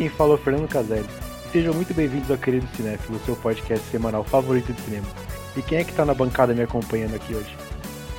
[0.00, 1.04] Quem fala é o Fernando Caselli.
[1.52, 5.06] Sejam muito bem-vindos ao Querido Cinéfilo, seu podcast semanal favorito de cinema.
[5.54, 7.54] E quem é que tá na bancada me acompanhando aqui hoje?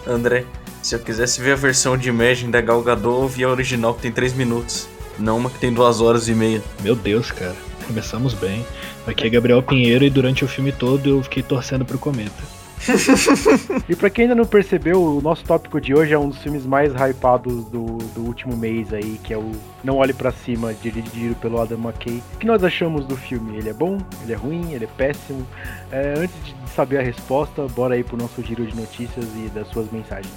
[0.06, 0.46] André,
[0.84, 3.96] se eu quisesse ver a versão de Imagine da Gal Gadot, eu via a original
[3.96, 6.62] que tem 3 minutos, não uma que tem 2 horas e meia.
[6.84, 7.56] Meu Deus, cara,
[7.88, 8.64] começamos bem.
[9.08, 12.61] Aqui é Gabriel Pinheiro e durante o filme todo eu fiquei torcendo pro cometa.
[13.88, 16.66] e pra quem ainda não percebeu, o nosso tópico de hoje é um dos filmes
[16.66, 19.52] mais hypados do, do último mês aí, que é o
[19.84, 22.22] Não Olhe para Cima, dirigido pelo Adam McKay.
[22.34, 23.58] O que nós achamos do filme?
[23.58, 23.98] Ele é bom?
[24.24, 24.74] Ele é ruim?
[24.74, 25.46] Ele é péssimo?
[25.92, 29.68] É, antes de saber a resposta, bora aí pro nosso giro de notícias e das
[29.68, 30.34] suas mensagens.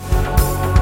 [0.71, 0.74] O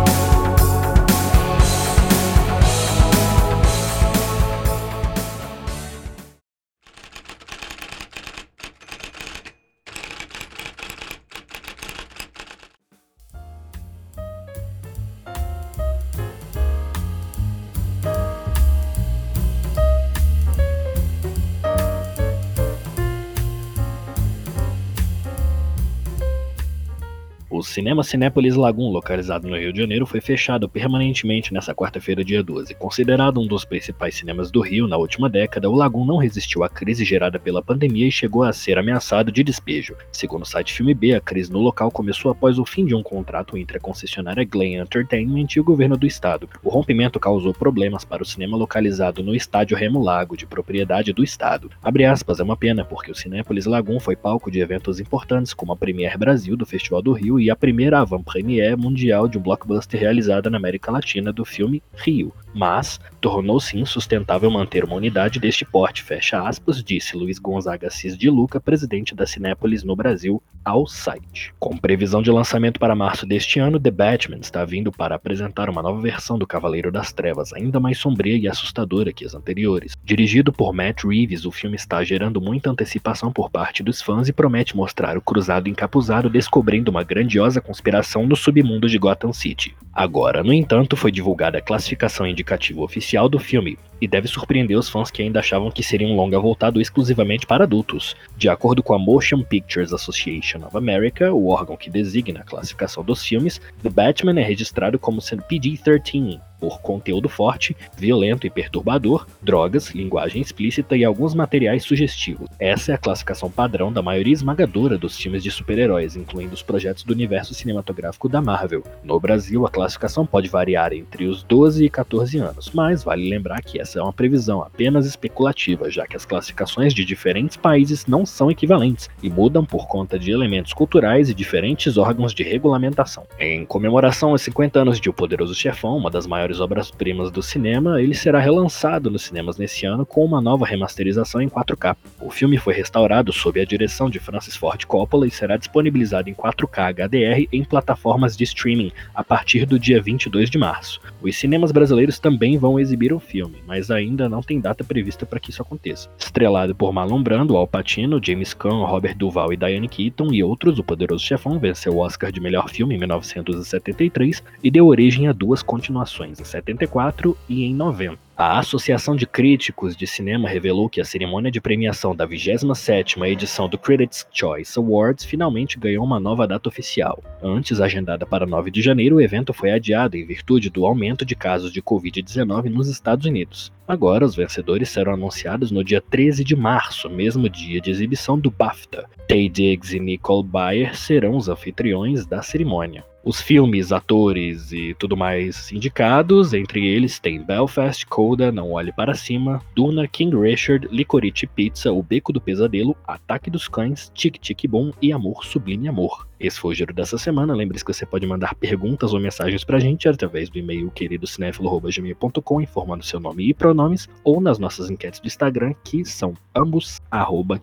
[27.73, 32.75] Cinema Cinépolis Lagoon, localizado no Rio de Janeiro, foi fechado permanentemente nessa quarta-feira, dia 12.
[32.75, 36.69] Considerado um dos principais cinemas do Rio na última década, o Lagoon não resistiu à
[36.69, 39.97] crise gerada pela pandemia e chegou a ser ameaçado de despejo.
[40.13, 43.03] Segundo o site Filme B, a crise no local começou após o fim de um
[43.03, 46.51] contrato entre a concessionária Glen Entertainment e o governo do estado.
[46.63, 51.25] O rompimento causou problemas para o cinema localizado no estádio Remo Lago, de propriedade do
[51.25, 51.71] estado.
[51.83, 55.73] Abre aspas, é uma pena, porque o Cinépolis Lagoon foi palco de eventos importantes como
[55.73, 60.01] a Premier Brasil do Festival do Rio e a primeira avant-première mundial de um blockbuster
[60.01, 66.03] realizada na América Latina do filme Rio, mas tornou-se insustentável manter uma unidade deste porte,
[66.03, 71.53] fecha aspas, disse Luiz Gonzaga Cis de Luca, presidente da Cinépolis no Brasil, ao site.
[71.59, 75.83] Com previsão de lançamento para março deste ano, The Batman está vindo para apresentar uma
[75.83, 79.97] nova versão do Cavaleiro das Trevas, ainda mais sombria e assustadora que as anteriores.
[80.05, 84.33] Dirigido por Matt Reeves, o filme está gerando muita antecipação por parte dos fãs e
[84.33, 89.75] promete mostrar o cruzado encapuzado descobrindo uma grandiosa conspiração no submundo de Gotham City.
[89.93, 94.89] Agora, no entanto, foi divulgada a classificação indicativa oficial do filme, e deve surpreender os
[94.89, 98.17] fãs que ainda achavam que seria um longa voltado exclusivamente para adultos.
[98.37, 103.05] De acordo com a Motion Pictures Association of America, o órgão que designa a classificação
[103.05, 109.27] dos filmes, The Batman é registrado como sendo PG-13, por conteúdo forte, violento e perturbador,
[109.43, 112.49] drogas, linguagem explícita e alguns materiais sugestivos.
[112.57, 117.03] Essa é a classificação padrão da maioria esmagadora dos filmes de super-heróis, incluindo os projetos
[117.03, 118.85] do universo cinematográfico da Marvel.
[119.03, 123.61] No Brasil, a classificação pode variar entre os 12 e 14 anos, mas vale lembrar
[123.61, 128.25] que essa é uma previsão apenas especulativa, já que as classificações de diferentes países não
[128.25, 133.27] são equivalentes e mudam por conta de elementos culturais e diferentes órgãos de regulamentação.
[133.39, 138.01] Em comemoração aos 50 anos de O Poderoso Chefão, uma das maiores obras-primas do cinema,
[138.01, 141.97] ele será relançado nos cinemas nesse ano com uma nova remasterização em 4K.
[142.21, 146.35] O filme foi restaurado sob a direção de Francis Ford Coppola e será disponibilizado em
[146.35, 151.01] 4K HDR em plataformas de streaming a partir do dia 22 de março.
[151.21, 155.41] Os cinemas brasileiros também vão exibir o filme, mas ainda não tem data prevista para
[155.41, 156.09] que isso aconteça.
[156.19, 160.79] Estrelado por Marlon Brando, Al Pacino, James Caan, Robert Duval e Diane Keaton e outros,
[160.79, 165.33] O Poderoso Chefão venceu o Oscar de melhor filme em 1973 e deu origem a
[165.33, 168.32] duas continuações, em 74 e em 90.
[168.35, 173.69] A Associação de Críticos de Cinema revelou que a cerimônia de premiação da 27ª edição
[173.69, 177.23] do Critics' Choice Awards finalmente ganhou uma nova data oficial.
[177.43, 181.37] Antes agendada para 9 de janeiro, o evento foi adiado em virtude do aumento de
[181.37, 183.71] casos de Covid-19 nos Estados Unidos.
[183.87, 188.51] Agora, os vencedores serão anunciados no dia 13 de março, mesmo dia de exibição do
[188.51, 189.11] BAFTA.
[189.29, 193.05] Tay Diggs e Nicole Bayer serão os anfitriões da cerimônia.
[193.25, 199.15] Os filmes, atores e tudo mais indicados, entre eles tem Belfast, Coda, Não Olhe Para
[199.15, 204.67] Cima, Duna, King Richard, Licorice Pizza, O Beco do Pesadelo, Ataque dos Cães, Tic Tic
[204.69, 206.27] Boom e Amor Sublime Amor.
[206.41, 207.55] Esse foi o giro dessa semana.
[207.55, 213.05] Lembre-se que você pode mandar perguntas ou mensagens pra gente através do e-mail queridocinéfilo.gmail.com informando
[213.05, 217.61] seu nome e pronomes ou nas nossas enquetes do Instagram, que são ambos arroba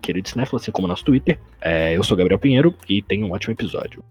[0.54, 1.38] assim como nosso Twitter.
[1.60, 4.02] É, eu sou Gabriel Pinheiro e tenho um ótimo episódio.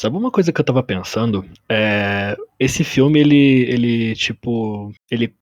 [0.00, 1.44] Sabe uma coisa que eu tava pensando?
[1.68, 5.34] É, esse filme, ele, ele, tipo, ele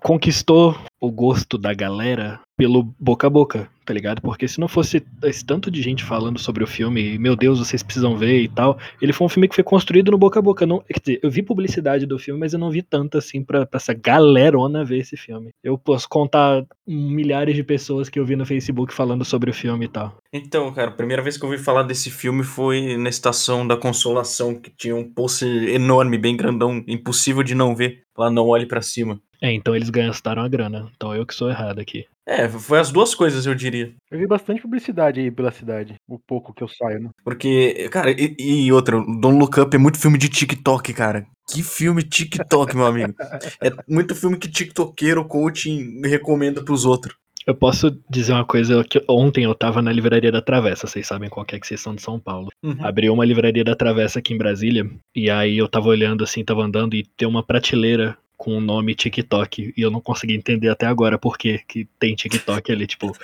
[0.00, 4.20] conquistou o gosto da galera pelo boca a boca, tá ligado?
[4.22, 7.82] Porque se não fosse esse tanto de gente falando sobre o filme, meu Deus, vocês
[7.82, 10.64] precisam ver e tal, ele foi um filme que foi construído no boca a boca.
[10.64, 13.66] Não, quer dizer, eu vi publicidade do filme, mas eu não vi tanto assim pra,
[13.66, 15.50] pra essa galerona ver esse filme.
[15.60, 19.86] Eu posso contar milhares de pessoas que eu vi no Facebook falando sobre o filme
[19.86, 20.16] e tal.
[20.32, 23.76] Então, cara, a primeira vez que eu ouvi falar desse filme foi na Estação da
[23.76, 28.02] Consolação, que tinha um pôster enorme, bem grandão, impossível de não ver.
[28.16, 29.20] Lá não olhe para cima.
[29.40, 30.88] É, então eles gastaram a grana.
[30.94, 32.04] Então eu que sou errado aqui.
[32.24, 33.92] É, foi as duas coisas, eu diria.
[34.08, 37.10] Eu vi bastante publicidade aí pela cidade, o pouco que eu saio, né?
[37.24, 41.26] Porque, cara, e, e outra, Don't Look Up é muito filme de TikTok, cara.
[41.50, 43.12] Que filme TikTok, meu amigo.
[43.60, 47.16] É muito filme que TikTokeiro, coaching recomenda pros outros.
[47.46, 51.28] Eu posso dizer uma coisa que ontem eu tava na livraria da Travessa, vocês sabem
[51.28, 52.50] qual é que vocês são de São Paulo.
[52.62, 52.76] Uhum.
[52.80, 56.62] Abriu uma livraria da Travessa aqui em Brasília, e aí eu tava olhando assim, tava
[56.62, 60.86] andando e tem uma prateleira com o nome TikTok, e eu não consegui entender até
[60.86, 63.16] agora por que que tem TikTok ali, tipo,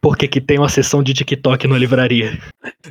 [0.00, 2.38] por que que tem uma sessão de TikTok na livraria.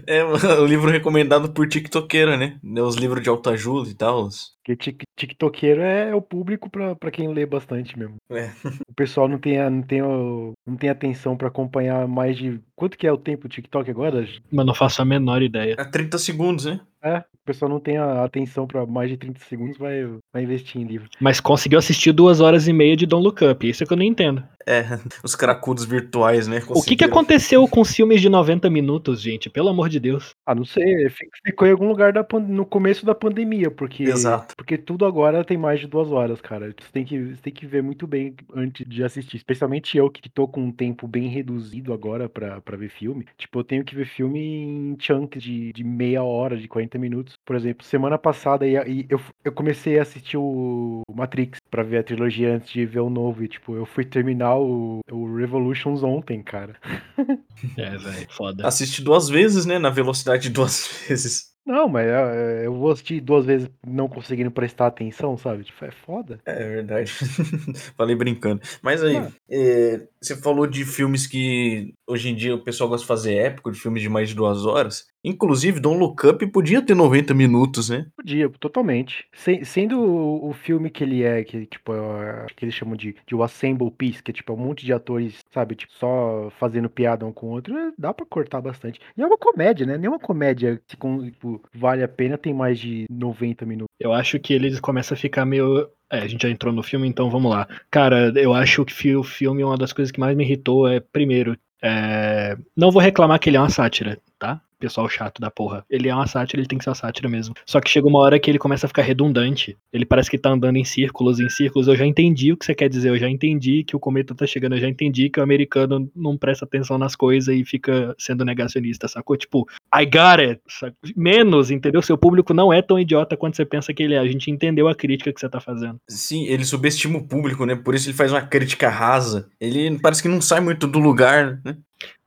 [0.07, 0.23] É
[0.59, 2.57] o livro recomendado por TikTokeira, né?
[2.81, 4.27] Os livros de autoajuda e tal.
[4.63, 8.15] Porque tik- tiktokeiro é o público pra, pra quem lê bastante mesmo.
[8.31, 8.49] É.
[8.89, 12.59] O pessoal não tem, a- não tem, o- não tem atenção pra acompanhar mais de.
[12.75, 14.27] Quanto que é o tempo do TikTok agora?
[14.51, 15.75] Mas não faço a menor ideia.
[15.77, 16.79] É 30 segundos, né?
[17.05, 20.03] É, o pessoal não tem a atenção pra mais de 30 segundos, vai,
[20.33, 21.07] vai investir em livro.
[21.19, 23.97] Mas conseguiu assistir duas horas e meia de Don't Look Up, isso é que eu
[23.97, 24.43] não entendo.
[24.65, 24.81] É,
[25.23, 26.61] os cracudos virtuais, né?
[26.69, 29.47] O que que aconteceu com os filmes de 90 minutos, gente?
[29.49, 30.33] Pelo amor de Deus.
[30.43, 34.03] Ah, não sei, fi- ficou em algum lugar da, no começo da pandemia, porque.
[34.03, 34.55] Exato.
[34.57, 36.73] Porque tudo agora tem mais de duas horas, cara.
[36.79, 39.37] Você tem que, você tem que ver muito bem antes de assistir.
[39.37, 43.25] Especialmente eu, que tô com um tempo bem reduzido agora pra, pra ver filme.
[43.37, 47.35] Tipo, eu tenho que ver filme em chunks de, de meia hora, de 40 minutos.
[47.45, 51.99] Por exemplo, semana passada e, e eu, eu comecei a assistir o Matrix pra ver
[51.99, 53.43] a trilogia antes de ver o novo.
[53.43, 56.75] E, tipo, eu fui terminar o, o Revolutions ontem, cara.
[57.77, 58.67] É, velho, foda.
[58.67, 59.79] Assiste duas vezes, né?
[59.79, 61.54] Na velocidade de duas vezes.
[61.65, 65.63] Não, mas é, é, eu vou assistir duas vezes não conseguindo prestar atenção, sabe?
[65.63, 66.39] Tipo, é foda.
[66.45, 67.11] É verdade.
[67.97, 68.61] Falei brincando.
[68.81, 69.31] Mas aí, Ah.
[69.49, 73.71] é, você falou de filmes que hoje em dia o pessoal gosta de fazer épico,
[73.71, 75.07] de filmes de mais de duas horas.
[75.23, 78.05] Inclusive, Don't Look Up podia ter 90 minutos, né?
[78.15, 79.25] Podia, totalmente.
[79.33, 83.15] Sem- sendo o, o filme que ele é, que tipo, é, que eles chamam de,
[83.25, 86.87] de o Assemble Piece, que é tipo um monte de atores, sabe, tipo, só fazendo
[86.91, 88.99] piada um com o outro, é, dá pra cortar bastante.
[89.17, 89.97] E é uma comédia, né?
[89.97, 93.95] Nenhuma comédia que com- tipo, vale a pena tem mais de 90 minutos.
[93.99, 95.89] Eu acho que eles começam a ficar meio.
[96.09, 97.67] É, a gente já entrou no filme, então vamos lá.
[97.89, 101.57] Cara, eu acho que o filme, uma das coisas que mais me irritou é, primeiro,
[101.81, 102.57] é...
[102.75, 104.61] não vou reclamar que ele é uma sátira, tá?
[104.85, 105.83] Pessoal chato da porra.
[105.89, 107.55] Ele é uma sátira, ele tem que ser uma sátira mesmo.
[107.65, 109.75] Só que chega uma hora que ele começa a ficar redundante.
[109.91, 111.87] Ele parece que tá andando em círculos, em círculos.
[111.87, 114.45] Eu já entendi o que você quer dizer, eu já entendi que o cometa tá
[114.45, 118.45] chegando, eu já entendi que o americano não presta atenção nas coisas e fica sendo
[118.45, 119.35] negacionista, sacou?
[119.35, 120.61] Tipo, I got it.
[120.67, 120.95] saco?
[121.17, 122.03] Menos, entendeu?
[122.03, 124.19] Seu público não é tão idiota quanto você pensa que ele é.
[124.19, 125.99] A gente entendeu a crítica que você tá fazendo.
[126.07, 127.75] Sim, ele subestima o público, né?
[127.75, 129.49] Por isso ele faz uma crítica rasa.
[129.59, 131.75] Ele parece que não sai muito do lugar, né?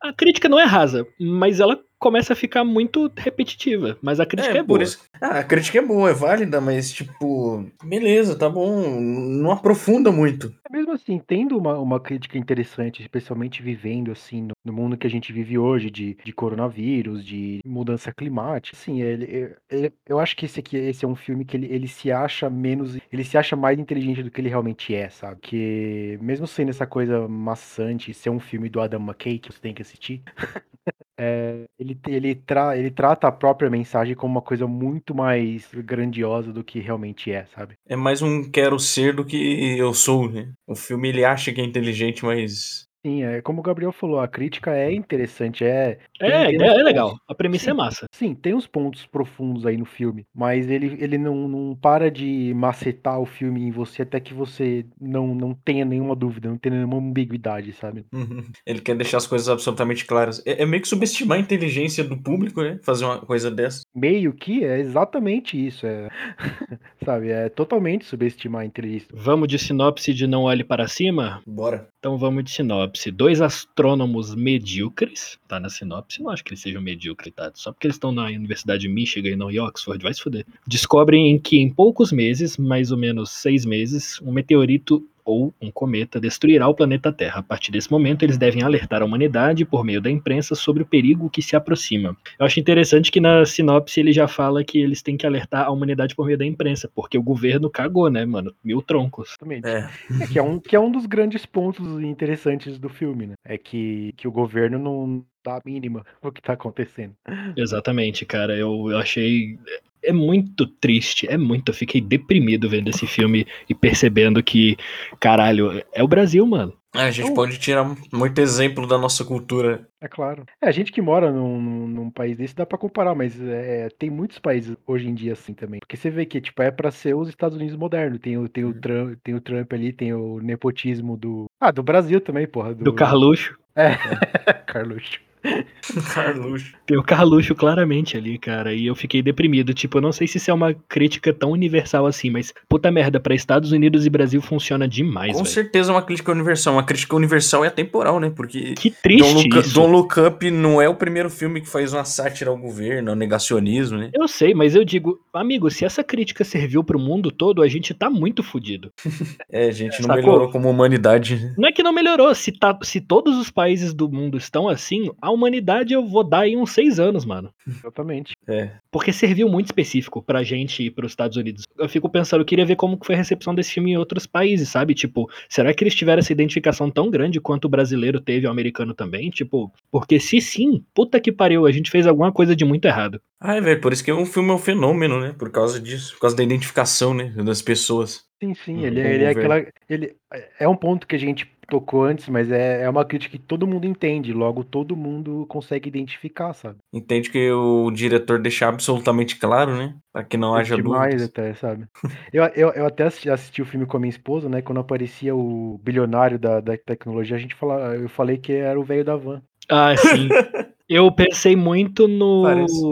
[0.02, 3.98] A crítica não é rasa, mas ela começa a ficar muito repetitiva.
[4.00, 4.82] Mas a crítica é, por boa.
[4.82, 5.00] isso.
[5.20, 9.00] Ah, a crítica é boa, é válida, mas tipo, beleza, tá bom.
[9.00, 10.54] Não aprofunda muito.
[10.68, 15.06] É mesmo assim, tendo uma, uma crítica interessante, especialmente vivendo assim no, no mundo que
[15.06, 20.36] a gente vive hoje, de, de coronavírus, de mudança climática, assim, ele, ele- eu acho
[20.36, 23.36] que esse aqui esse é um filme que ele, ele se acha menos, ele se
[23.38, 25.40] acha mais inteligente do que ele realmente é, sabe?
[25.40, 29.74] Que mesmo sendo essa coisa maçante, ser um filme do Adam McKay que você tem
[29.74, 30.22] que assistir,
[31.18, 36.52] é, ele, ele, tra, ele trata a própria mensagem como uma coisa muito mais grandiosa
[36.52, 37.74] do que realmente é, sabe?
[37.86, 40.52] É mais um quero ser do que eu sou, né?
[40.66, 42.87] O filme ele acha que é inteligente, mas.
[43.04, 45.98] Sim, é como o Gabriel falou, a crítica é interessante, é.
[46.20, 47.16] É, uns é legal.
[47.28, 47.70] A premissa Sim.
[47.70, 48.06] é massa.
[48.12, 52.52] Sim, tem uns pontos profundos aí no filme, mas ele, ele não, não para de
[52.54, 56.76] macetar o filme em você até que você não, não tenha nenhuma dúvida, não tenha
[56.76, 58.04] nenhuma ambiguidade, sabe?
[58.12, 58.44] Uhum.
[58.66, 60.42] Ele quer deixar as coisas absolutamente claras.
[60.44, 62.80] É, é meio que subestimar a inteligência do público, né?
[62.82, 63.82] Fazer uma coisa dessa.
[63.94, 66.08] Meio que é exatamente isso, é.
[67.04, 67.30] sabe?
[67.30, 69.08] É totalmente subestimar a inteligência.
[69.14, 71.40] Vamos de sinopse de Não Olhe Para Cima?
[71.46, 71.88] Bora.
[71.98, 72.97] Então vamos de sinopse.
[73.12, 77.50] Dois astrônomos medíocres, tá na sinopse, não acho que eles sejam medíocres, tá?
[77.54, 80.46] Só porque eles estão na Universidade de Michigan e não em Oxford, vai se fuder.
[80.66, 85.70] Descobrem em que em poucos meses, mais ou menos seis meses, um meteorito ou um
[85.70, 87.40] cometa destruirá o planeta Terra.
[87.40, 90.86] A partir desse momento, eles devem alertar a humanidade por meio da imprensa sobre o
[90.86, 92.16] perigo que se aproxima.
[92.38, 95.70] Eu acho interessante que na sinopse ele já fala que eles têm que alertar a
[95.70, 98.54] humanidade por meio da imprensa, porque o governo cagou, né, mano?
[98.64, 99.28] Mil troncos.
[99.28, 99.68] Exatamente.
[99.68, 99.90] É.
[100.22, 103.34] É, que, é um, que é um dos grandes pontos interessantes do filme, né?
[103.44, 107.14] É que, que o governo não dá a mínima o que tá acontecendo.
[107.56, 108.56] Exatamente, cara.
[108.56, 109.58] Eu, eu achei.
[110.02, 111.70] É muito triste, é muito.
[111.70, 114.76] Eu fiquei deprimido vendo esse filme e percebendo que,
[115.18, 116.72] caralho, é o Brasil, mano.
[116.94, 119.86] É, a gente Eu- pode tirar muito exemplo da nossa cultura.
[120.00, 120.44] É claro.
[120.62, 123.88] É, a gente que mora num, num, num país desse dá pra comparar, mas é,
[123.98, 125.80] tem muitos países hoje em dia assim também.
[125.80, 128.20] Porque você vê que, tipo, é pra ser os Estados Unidos modernos.
[128.20, 131.44] Tem o, tem o, Trump, tem o Trump ali, tem o nepotismo do.
[131.60, 132.72] Ah, do Brasil também, porra.
[132.74, 133.58] Do Carluxo.
[134.66, 135.20] Carluxo.
[136.14, 136.72] Carluxo.
[136.86, 138.72] Tem o Carluxo claramente ali, cara.
[138.72, 139.72] E eu fiquei deprimido.
[139.74, 143.20] Tipo, eu não sei se isso é uma crítica tão universal assim, mas puta merda,
[143.20, 145.48] pra Estados Unidos e Brasil funciona demais, Com velho.
[145.54, 146.74] certeza é uma crítica universal.
[146.74, 148.30] Uma crítica universal e atemporal, né?
[148.34, 149.74] Porque Que Don't triste Look, isso.
[149.74, 153.16] Don't Look Up não é o primeiro filme que faz uma sátira ao governo, ao
[153.16, 154.10] negacionismo, né?
[154.14, 157.92] Eu sei, mas eu digo, amigo, se essa crítica serviu pro mundo todo, a gente
[157.94, 158.92] tá muito fudido.
[159.50, 160.16] É, a gente não Sacou?
[160.22, 161.36] melhorou como humanidade.
[161.36, 161.54] né?
[161.56, 165.10] Não é que não melhorou, se, tá, se todos os países do mundo estão assim,
[165.28, 167.50] a humanidade eu vou dar em uns seis anos, mano.
[167.66, 168.34] Exatamente.
[168.48, 168.70] É.
[168.90, 171.64] Porque serviu muito específico pra gente e pros Estados Unidos.
[171.78, 174.26] Eu fico pensando, eu queria ver como que foi a recepção desse filme em outros
[174.26, 174.94] países, sabe?
[174.94, 178.94] Tipo, será que eles tiveram essa identificação tão grande quanto o brasileiro teve, o americano
[178.94, 179.28] também?
[179.30, 183.20] Tipo, porque se sim, puta que pariu, a gente fez alguma coisa de muito errado.
[183.40, 185.34] Ai, velho, por isso que um filme é um fenômeno, né?
[185.38, 187.32] Por causa disso, por causa da identificação, né?
[187.44, 188.24] Das pessoas.
[188.42, 188.76] Sim, sim.
[188.78, 189.52] Hum, Ele, é- o ele é governo.
[189.54, 189.72] aquela.
[189.88, 190.16] Ele
[190.58, 193.66] é um ponto que a gente tocou antes, mas é, é uma crítica que todo
[193.66, 194.32] mundo entende.
[194.32, 196.78] Logo, todo mundo consegue identificar, sabe?
[196.92, 199.94] Entende que o diretor deixa absolutamente claro, né?
[200.12, 201.28] Pra que não haja Demais dúvidas.
[201.28, 201.86] até, sabe?
[202.32, 204.62] Eu, eu, eu até assisti, assisti o filme com a minha esposa, né?
[204.62, 208.84] Quando aparecia o bilionário da, da tecnologia, a gente fala, eu falei que era o
[208.84, 209.42] velho da van.
[209.68, 210.28] Ah, sim.
[210.88, 212.82] Eu pensei muito no, Parece.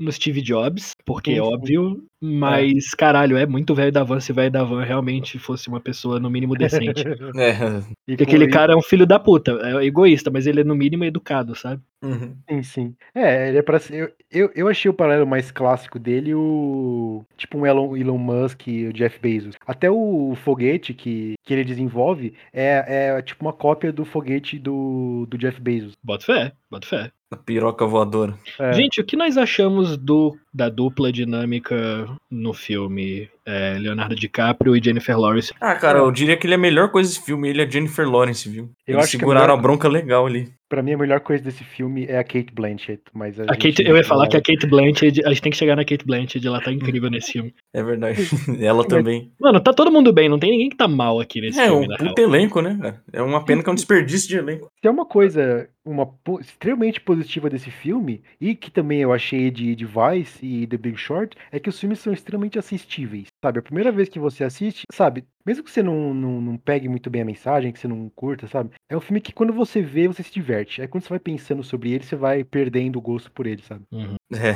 [0.00, 4.34] No Steve Jobs, porque é óbvio, mas caralho, é muito velho da van se o
[4.34, 7.04] velho da van realmente fosse uma pessoa no mínimo decente.
[7.36, 7.82] É.
[8.06, 10.74] E Porque aquele cara é um filho da puta, é egoísta, mas ele é no
[10.74, 11.82] mínimo educado, sabe?
[12.02, 12.34] Uhum.
[12.48, 12.96] Sim, sim.
[13.14, 13.94] É, ele é pra ser.
[13.94, 17.24] Eu, eu, eu achei o paralelo mais clássico dele o.
[17.36, 19.54] Tipo um Elon, Elon Musk e o Jeff Bezos.
[19.66, 25.26] Até o foguete que, que ele desenvolve é, é tipo uma cópia do foguete do,
[25.28, 25.92] do Jeff Bezos.
[26.02, 27.12] Bota fé, bota fé.
[27.32, 28.36] A piroca voadora.
[28.58, 34.76] É, Gente, o que nós achamos do, da dupla dinâmica no filme é, Leonardo DiCaprio
[34.76, 35.52] e Jennifer Lawrence?
[35.60, 37.48] Ah, cara, eu diria que ele é a melhor coisa desse filme.
[37.48, 38.70] Ele é Jennifer Lawrence, viu?
[38.86, 40.48] Eu Eles acho que a seguraram melhor- a bronca legal ali.
[40.68, 43.02] pra mim, a melhor coisa desse filme é a Kate Blanchett.
[43.12, 45.50] Mas a A gente Kate, eu ia falar que a Kate Blanchett, a gente tem
[45.52, 47.52] que chegar na Kate Blanchett, ela tá incrível nesse filme.
[47.74, 48.20] É verdade.
[48.60, 49.32] Ela também.
[49.40, 51.86] Mano, tá todo mundo bem, não tem ninguém que tá mal aqui nesse É filme,
[51.86, 52.08] um na real.
[52.08, 53.02] puto elenco, né, cara?
[53.12, 54.68] É uma pena que é um desperdício de elenco.
[54.80, 56.06] Se é uma coisa uma
[56.40, 60.96] extremamente positiva desse filme, e que também eu achei de, de Vice e The Big
[60.98, 63.58] Short, é que os filmes são extremamente assistíveis, sabe?
[63.58, 65.26] A primeira vez que você assiste, sabe?
[65.44, 68.46] Mesmo que você não, não, não pegue muito bem a mensagem, que você não curta,
[68.46, 68.70] sabe?
[68.88, 70.82] É um filme que quando você vê, você se diverte.
[70.82, 73.84] Aí quando você vai pensando sobre ele, você vai perdendo o gosto por ele, sabe?
[73.90, 74.16] Uhum.
[74.32, 74.54] É,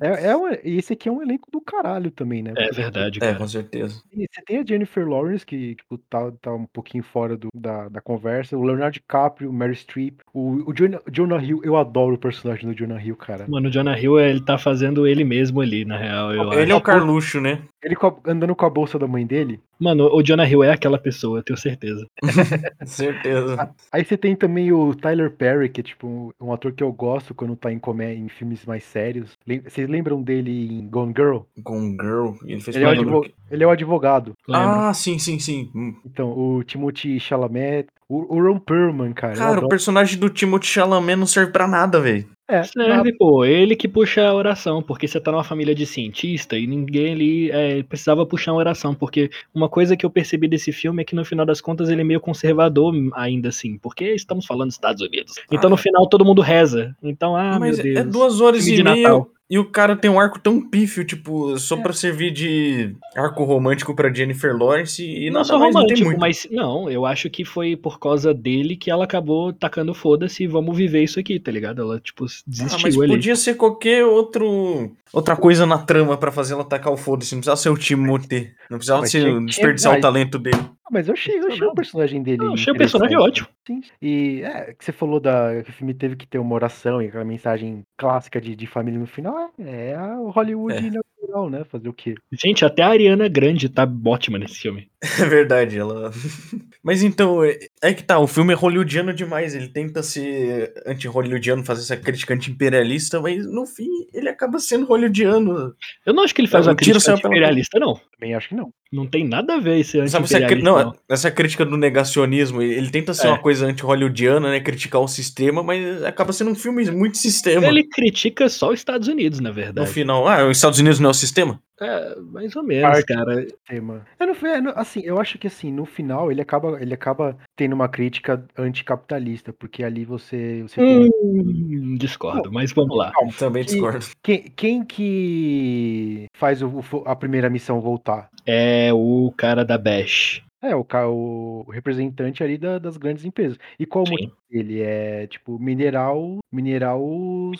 [0.00, 2.52] É, é um- e esse aqui é um elenco do caralho também, né?
[2.56, 3.34] É Porque verdade, é, cara.
[3.38, 4.02] com certeza.
[4.12, 7.88] E Você tem a Jennifer Lawrence, que tipo, tá, tá um pouquinho fora do- da,
[7.88, 12.14] da conversa, o Leonardo DiCaprio, o Mary Streep, o, o Jonah, Jonah Hill, eu adoro
[12.14, 13.46] o personagem do Jonah Hill, cara.
[13.48, 16.74] Mano, o Jonah Hill, ele tá fazendo ele mesmo ali, na real, eu Ele é
[16.74, 16.76] acho.
[16.76, 17.62] o Carluxo, né?
[17.82, 19.60] Ele com a- andando com a bolsa da mãe dele.
[19.80, 22.06] Mano, o Jonah Hill é aquela pessoa, eu tenho certeza.
[22.84, 23.74] Certeza.
[23.90, 27.34] Aí você tem também o Tyler Perry, que é tipo um, ator que eu gosto
[27.34, 29.38] quando tá em, comé em filmes mais sérios.
[29.58, 31.38] Vocês lembram dele em Gone Girl?
[31.64, 32.32] Com Girl.
[32.44, 34.32] Ele fez Ele é, o papel do- advo- ele é o advogado.
[34.48, 34.88] Lembra?
[34.88, 35.70] Ah, sim, sim, sim.
[35.74, 35.94] Hum.
[36.06, 39.34] Então, o Timothy Chalamet, o, o Ron Perlman, cara.
[39.34, 42.26] eu Cara, o personagem do Timothée Chalamet não serve pra nada, velho.
[42.48, 46.58] É, Serve, pô, ele que puxa a oração, porque você tá numa família de cientista
[46.58, 50.72] e ninguém ali é, precisava puxar uma oração, porque uma coisa que eu percebi desse
[50.72, 54.46] filme é que no final das contas ele é meio conservador ainda assim, porque estamos
[54.46, 55.34] falando dos Estados Unidos.
[55.48, 56.92] Então no final todo mundo reza.
[57.00, 57.96] Então, ah, Mas meu Deus.
[57.98, 59.28] é duas horas filme e de meia Natal.
[59.50, 63.94] E o cara tem um arco tão pífio, tipo, só pra servir de arco romântico
[63.94, 66.20] pra Jennifer Lawrence e não nada só mais não tem romântico, muito.
[66.20, 70.76] mas não, eu acho que foi por causa dele que ela acabou tacando foda-se vamos
[70.76, 71.82] viver isso aqui, tá ligado?
[71.82, 73.08] Ela, tipo, Ah, desistiu mas ali.
[73.08, 77.34] podia ser qualquer outro outra coisa na trama pra fazer ela tacar o foda-se.
[77.34, 78.52] Não precisava ser o Timothée.
[78.70, 80.60] Não precisava ser, desperdiçar tinha- o talento dele.
[80.90, 82.44] Ah, Mas eu achei, eu achei o personagem dele.
[82.44, 83.48] Eu achei o personagem ótimo.
[83.66, 83.80] Sim.
[84.02, 87.06] E é, que você falou da, que o filme teve que ter uma oração e
[87.06, 89.52] aquela mensagem clássica de, de família no final.
[89.58, 91.00] É a Hollywood É.
[91.20, 91.64] né, natural, né?
[91.70, 92.14] Fazer o quê?
[92.32, 94.88] Gente, até a Ariana Grande tá ótima nesse filme.
[95.18, 96.10] É verdade, ela.
[96.84, 99.54] Mas então, é, é que tá, o filme é hollywoodiano demais.
[99.54, 105.74] Ele tenta ser anti-hollywoodiano, fazer essa crítica anti-imperialista, mas no fim ele acaba sendo hollywoodiano.
[106.06, 108.00] Eu não acho que ele faz É, uma tiro crítica saiu pela- imperialista, não.
[108.18, 108.72] Também acho que não.
[108.92, 110.94] Não tem nada a ver esse Sabe essa, anti-imperialista, não, não.
[111.08, 113.30] essa crítica do negacionismo, ele tenta ser É.
[113.30, 114.60] uma coisa anti-hollywoodiana, né?
[114.60, 117.66] Criticar o sistema, mas acaba sendo um filme muito sistema.
[117.66, 119.90] Ele critica só os Estados Unidos, na No verdade.
[119.90, 121.60] final, ah, os Estados Unidos não é o sistema?
[121.80, 123.46] É, mais ou menos, Parte- cara.
[123.66, 124.04] Tema.
[124.18, 127.72] Eu não foi, assim, eu acho que assim, no final ele acaba, ele acaba tendo
[127.74, 133.12] uma crítica anticapitalista, porque ali você, você tem Hum, discordo, mas vamos lá.
[133.12, 134.04] Calma, Também que- discordo.
[134.22, 138.28] Quem, quem que faz o- a primeira missão voltar?
[138.46, 140.42] É o cara da Bash.
[140.62, 143.58] É, o, o representante ali da- das grandes empresas.
[143.78, 144.12] E qual o Sim.
[144.12, 144.82] motivo dele?
[144.82, 146.38] É tipo mineral.
[146.52, 147.00] Mineral.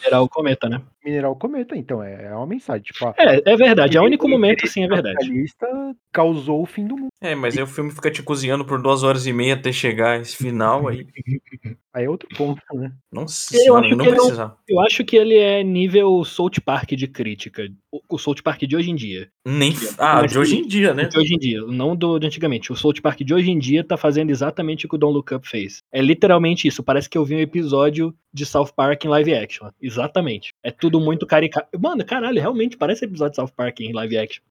[0.04, 0.82] Era o cometa, né?
[1.04, 2.02] Mineral cometa, então.
[2.02, 2.82] É, é uma mensagem.
[2.82, 3.96] Tipo, ah, É, é verdade.
[3.96, 5.16] É o único momento, sim, é verdade.
[5.16, 5.66] capitalista
[6.12, 7.08] causou o fim do mundo.
[7.20, 10.12] É, mas aí o filme fica te cozinhando por duas horas e meia até chegar
[10.12, 11.06] a esse final aí.
[11.92, 12.92] Aí é outro ponto, né?
[13.10, 14.56] Nossa Eu senhora, acho não que não-.
[14.68, 17.68] Eu acho que ele é nível South Park de crítica.
[17.90, 19.28] O, o South Park de hoje em dia.
[19.44, 19.72] Nem.
[19.98, 21.06] Ah, Mas de hoje em dia, né?
[21.06, 22.70] De hoje em dia, não do de antigamente.
[22.72, 25.34] O South Park de hoje em dia tá fazendo exatamente o que o Don't Look
[25.34, 25.82] Up fez.
[25.92, 26.80] É literalmente isso.
[26.80, 29.68] Parece que eu vi um episódio de South Park em live action.
[29.82, 30.54] Exatamente.
[30.62, 31.66] É tudo muito caricato.
[31.78, 34.42] Mano, caralho, realmente parece episódio de South Park em live action.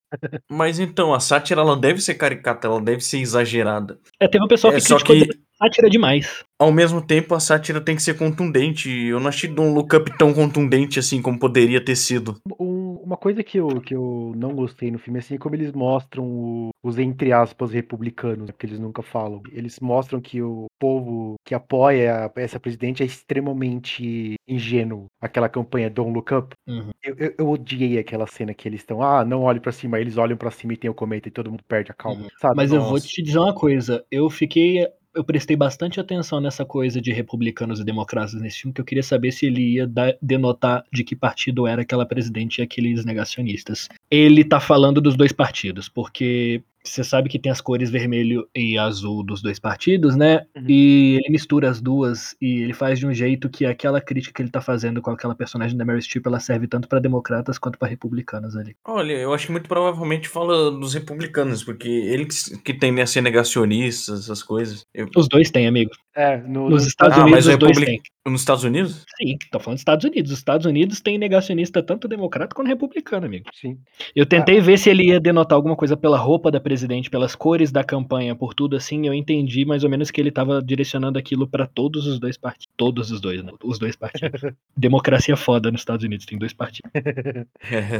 [0.49, 3.99] Mas então, a sátira ela deve ser caricata, ela deve ser exagerada.
[4.19, 6.43] É, teve um pessoal É, que só criticou que, sátira demais.
[6.57, 8.89] ao mesmo tempo, a sátira tem que ser contundente.
[8.89, 12.37] Eu não achei Don't Look Up tão contundente assim como poderia ter sido.
[12.59, 12.78] Um-
[13.09, 16.23] uma coisa que eu, que eu não gostei no filme assim, é como eles mostram
[16.25, 19.41] o- os, entre aspas, republicanos, que eles nunca falam.
[19.51, 25.07] Eles mostram que o povo que apoia essa presidente é extremamente ingênuo.
[25.21, 26.55] Aquela campanha Don't Look Up.
[26.67, 26.91] Uhum.
[27.03, 30.17] Eu, eu, eu odiei aquela cena que eles estão, ah, não olhe pra cima, eles
[30.17, 32.29] olham pra cima e tem o cometa e todo mundo perde a calma, Uhum.
[32.39, 32.55] sabe?
[32.55, 33.07] Mas eu vou Nossa.
[33.07, 34.05] te dizer uma coisa.
[34.11, 34.85] Eu fiquei.
[35.19, 39.03] Eu prestei bastante atenção nessa coisa de republicanos e democratas nesse filme, que eu queria
[39.03, 43.89] saber se ele ia denotar de que partido era aquela presidente e aqueles negacionistas.
[44.09, 48.77] Ele tá falando dos dois partidos, porque você sabe que tem as cores vermelho e
[48.77, 50.45] azul dos dois partidos, né?
[50.55, 50.63] Uhum.
[50.67, 54.41] E ele mistura as duas e ele faz de um jeito que aquela crítica que
[54.41, 57.77] ele tá fazendo com aquela personagem da Mary Streep, ela serve tanto pra democratas quanto
[57.77, 58.75] pra republicanos ali.
[58.85, 63.21] Olha, eu acho que muito provavelmente fala dos republicanos, porque eles que tendem a ser
[63.21, 64.85] negacionistas, essas coisas.
[64.93, 65.91] Eu- Os dois têm, amigo.
[66.19, 68.31] É, no, Nos no- Estados Ah, Unidos mas o os dois republic- têm.
[68.31, 69.05] Nos Estados Unidos?
[69.17, 70.31] Sim, tô falando dos Estados Unidos.
[70.31, 73.45] Os Estados Unidos tem negacionista tanto democrata quanto republicano, amigo.
[73.53, 73.77] Sim.
[74.15, 77.71] Eu tentei ver se ele ia denotar alguma coisa pela roupa da presidente, pelas cores
[77.71, 79.07] da campanha, por tudo assim.
[79.07, 82.67] Eu entendi mais ou menos que ele tava direcionando aquilo pra todos os dois partidos.
[82.77, 83.51] Todos os dois, né?
[83.63, 84.41] Os dois partidos.
[84.77, 86.91] Democracia foda nos Estados Unidos, tem dois partidos.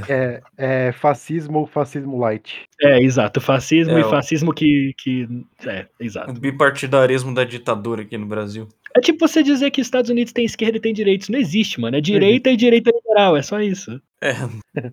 [0.09, 2.67] É, é fascismo ou fascismo light.
[2.81, 3.39] É, exato.
[3.41, 4.93] Fascismo É, e o- fascismo que.
[4.97, 5.27] que
[5.65, 6.33] é, o exato.
[6.39, 8.67] bipartidarismo da ditadura aqui no Brasil.
[8.95, 11.23] É tipo você dizer que Estados Unidos tem esquerda e tem direita.
[11.23, 11.95] Isso não existe, mano.
[11.95, 14.01] É direita e direita liberal, é só isso.
[14.21, 14.33] É,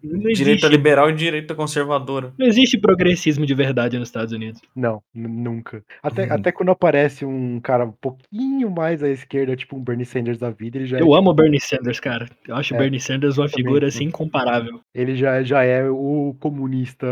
[0.02, 2.32] Não direita existe, liberal e direita conservadora.
[2.38, 4.60] não existe progressismo de verdade nos Estados Unidos.
[4.74, 5.82] Não, nunca.
[6.02, 6.32] Até, Uhum.
[6.32, 10.50] até quando aparece um cara um pouquinho mais à esquerda, tipo um Bernie Sanders da
[10.50, 12.28] vida, ele já, Eu é, amo o Bernie Sanders, cara.
[12.46, 13.88] Eu acho o É, Bernie Sanders uma também, figura né?
[13.88, 14.80] assim incomparável.
[14.94, 17.06] ele já, já é o comunista.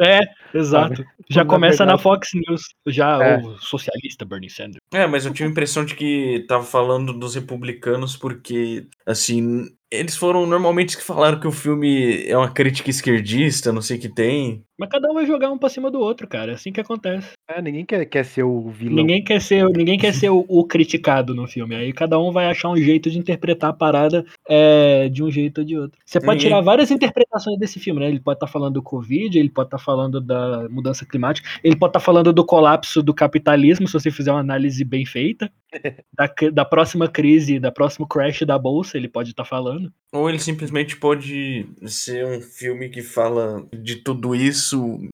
[0.00, 0.20] É,
[0.56, 1.04] exato.
[1.28, 3.38] Já Na começa na Fox News, já É.
[3.38, 4.78] o socialista Bernie Sanders.
[4.92, 10.16] É, mas eu tive a impressão de que tava falando dos republicanos porque, assim, eles
[10.16, 14.08] foram normalmente que falaram que o filme é uma crítica esquerdista, não sei o que
[14.08, 14.65] tem.
[14.78, 16.52] Mas cada um vai jogar um pra cima do outro, cara.
[16.52, 17.28] É assim que acontece.
[17.48, 18.96] É, ninguém quer, quer ser o vilão.
[18.96, 21.74] Ninguém quer ser, ninguém quer ser o, o criticado no filme.
[21.74, 25.58] Aí cada um vai achar um jeito de interpretar a parada é, de um jeito
[25.58, 25.98] ou de outro.
[26.04, 28.08] Você pode Ninguém- tirar várias interpretações desse filme, né?
[28.08, 31.90] Ele pode estar falando do Covid, ele pode estar falando da mudança climática, ele pode
[31.90, 35.50] estar falando do colapso do capitalismo, se você fizer uma análise bem feita.
[36.16, 39.92] Da, da próxima crise, da próximo crash da bolsa, ele pode estar falando.
[40.10, 44.65] Ou ele simplesmente pode ser um filme que fala de tudo isso,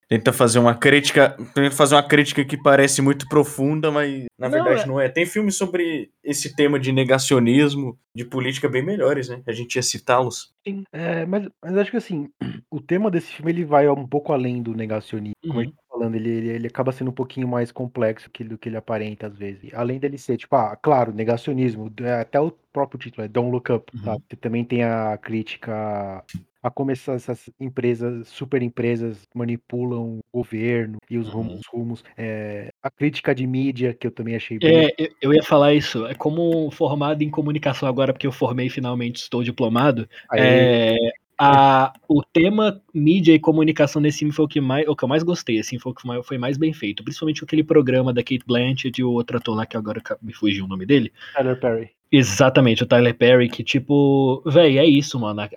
[0.09, 4.51] tenta fazer uma crítica, tenta fazer uma crítica que parece muito profunda, mas na Não,
[4.51, 5.09] verdade é- não é.
[5.09, 9.43] Tem filmes sobre esse tema de negacionismo, de política bem melhores, né?
[9.47, 10.53] A gente ia citá-los.
[10.67, 12.29] Sim, é, mas, mas acho que assim,
[12.71, 15.35] o tema desse filme ele vai um pouco além do negacionismo.
[15.43, 15.65] Como a Uhum.
[15.65, 18.69] gente tá falando, ele, ele, ele acaba sendo um pouquinho mais complexo que, do que
[18.69, 19.71] ele aparenta às vezes.
[19.75, 23.71] Além dele ser, tipo, ah, claro, negacionismo, é, até o próprio título é Don't Look
[23.73, 24.03] Up, Uhum.
[24.03, 24.17] tá?
[24.29, 26.23] Você também tem a crítica
[26.63, 31.35] a como essas, empresas, super empresas, manipulam o governo e os Uhum.
[31.43, 31.61] rumos.
[31.67, 32.05] rumos.
[32.17, 34.87] É, a crítica de mídia, que eu também achei bem.
[34.87, 36.07] É, eu- eu ia falar isso.
[36.07, 40.09] É como formado em comunicação agora, porque eu formei finalmente, estou diplomado.
[40.31, 40.97] Aí, É,
[41.37, 45.09] a, o tema mídia e comunicação nesse filme foi o que, mais, o que eu
[45.09, 47.03] mais gostei, assim, foi o que mais, foi mais bem feito.
[47.03, 50.65] Principalmente aquele programa da Kate Blanchett e o outro ator lá, que agora me fugiu
[50.65, 51.13] o nome dele.
[51.35, 51.91] Tyler Perry.
[52.15, 55.41] Exatamente, o Tyler Perry, que tipo, véi, é isso, mano.
[55.41, 55.49] A,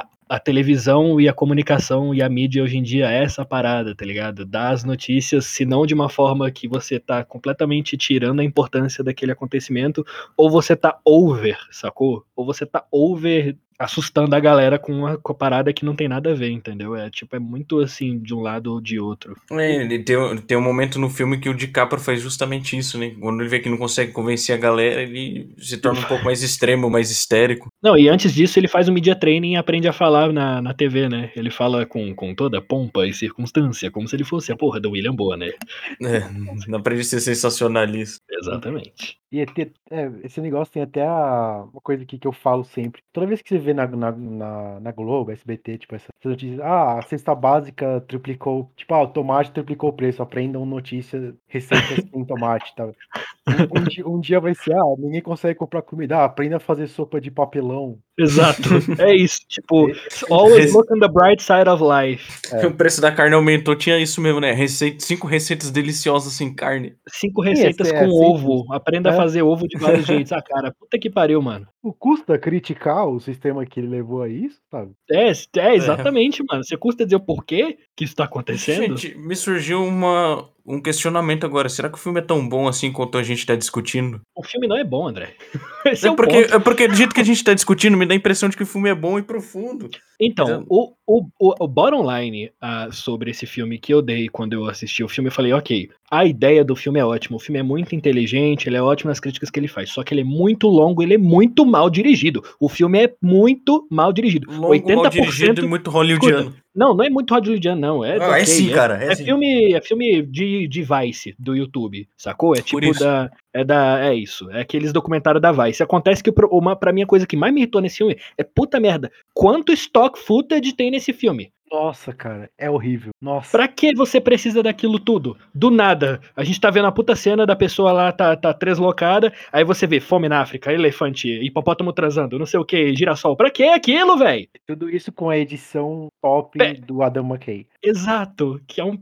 [0.00, 3.94] a, a televisão e a comunicação e a mídia hoje em dia é essa parada,
[3.94, 4.44] tá ligado?
[4.44, 9.04] Dá as notícias, se não de uma forma que você tá completamente tirando a importância
[9.04, 10.04] daquele acontecimento,
[10.36, 12.24] ou você tá over, sacou?
[12.34, 16.08] Ou você tá over assustando a galera com uma, com a parada que não tem
[16.08, 16.94] nada a ver, entendeu?
[16.96, 19.36] É tipo, é muito assim, de um lado ou de outro.
[19.52, 23.14] É, ele tem, tem um momento no filme que o DiCaprio faz justamente isso, né?
[23.20, 26.42] Quando ele vê que não consegue convencer a galera, ele se torna um pouco mais
[26.42, 27.68] extremo, mais histérico.
[27.82, 30.74] Não, e antes disso ele faz o media training e aprende a falar na, na
[30.74, 31.30] TV, né?
[31.36, 34.90] Ele fala com, com toda pompa e circunstância, como se ele fosse a porra do
[34.90, 35.56] William Bonner.
[36.02, 36.20] É,
[36.68, 38.22] não aprende a ser sensacionalista.
[38.30, 39.18] Exatamente.
[39.30, 42.64] E é ter- é, esse negócio tem até a, uma coisa aqui que eu falo
[42.64, 43.02] sempre.
[43.12, 46.60] Toda vez que você vê na, na, na, na Globo, SBT, tipo, essa essas notícias,
[46.60, 52.04] ah, a cesta básica triplicou, tipo, ah, o tomate triplicou o preço, aprendam notícias, receitas
[52.10, 52.86] com tomate, tá?
[52.86, 56.60] Um, um dia, um dia vai ser, ah, ninguém consegue comprar comida, ah, aprenda a
[56.60, 57.98] fazer sopa de papelão.
[58.18, 58.62] Exato.
[58.98, 59.40] É isso.
[59.48, 59.88] Tipo,
[60.30, 62.40] always look on the bright side of life.
[62.64, 64.52] O preço da carne aumentou, tinha isso mesmo, né?
[64.52, 66.94] Receita, cinco receitas deliciosas sem carne.
[67.08, 68.14] Cinco receitas é com simples.
[68.14, 68.72] ovo.
[68.72, 69.16] Aprenda a É.
[69.16, 70.30] fazer ovo de vários jeitos.
[70.32, 71.66] Ah, cara, puta que pariu, mano.
[71.84, 74.92] O custa criticar o sistema que ele levou a isso, sabe?
[75.10, 76.64] É, é exatamente, mano.
[76.64, 78.96] Você custa dizer o porquê que isso tá acontecendo?
[78.96, 81.68] Gente, me surgiu uma, um questionamento agora.
[81.68, 84.22] Será que o filme é tão bom assim quanto a gente tá discutindo?
[84.34, 85.34] O filme não é bom, André.
[85.84, 86.54] Esse é, É o porque, ponto.
[86.54, 88.62] é porque do jeito que a gente tá discutindo, me dá a impressão de que
[88.62, 89.90] o filme é bom e profundo.
[90.20, 94.66] Então, o, o, o, bottom line ah, sobre esse filme que eu dei quando eu
[94.66, 97.62] assisti o filme, eu falei, ok, a ideia do filme é ótima, o filme é
[97.62, 100.68] muito inteligente, ele é ótimo nas críticas que ele faz, só que ele é muito
[100.68, 102.42] longo, ele é muito mal dirigido.
[102.60, 104.50] O filme é muito mal dirigido.
[104.50, 106.54] Longo, 80%, mal dirigido e muito hollywoodiano.
[106.74, 108.04] Não, não é muito hollywoodiano, não.
[108.04, 109.02] É, Ah, ok, é sim, cara.
[109.02, 109.24] É, É sim.
[109.24, 112.54] filme, é filme de, de Vice do YouTube, sacou?
[112.54, 113.30] É tipo da.
[113.54, 114.04] É da.
[114.04, 114.50] É isso.
[114.50, 115.82] É aqueles documentários da Vice.
[115.82, 118.80] Acontece que uma, pra mim a coisa que mais me irritou nesse filme é puta
[118.80, 119.10] merda.
[119.32, 121.52] Quanto stock footage tem nesse filme?
[121.74, 123.12] Nossa, cara, é horrível.
[123.20, 123.50] Nossa.
[123.50, 125.36] Pra que você precisa daquilo tudo?
[125.52, 126.20] Do nada.
[126.36, 129.84] A gente tá vendo a puta cena da pessoa lá, tá, tá treslocada, aí você
[129.84, 133.36] vê fome na África, elefante, hipopótamo transando, não sei o que, girassol.
[133.36, 134.46] Pra que aquilo, velho?
[134.64, 137.66] Tudo isso com a edição top do Adam McKay.
[137.84, 138.60] Exato.
[138.66, 138.98] Que é um,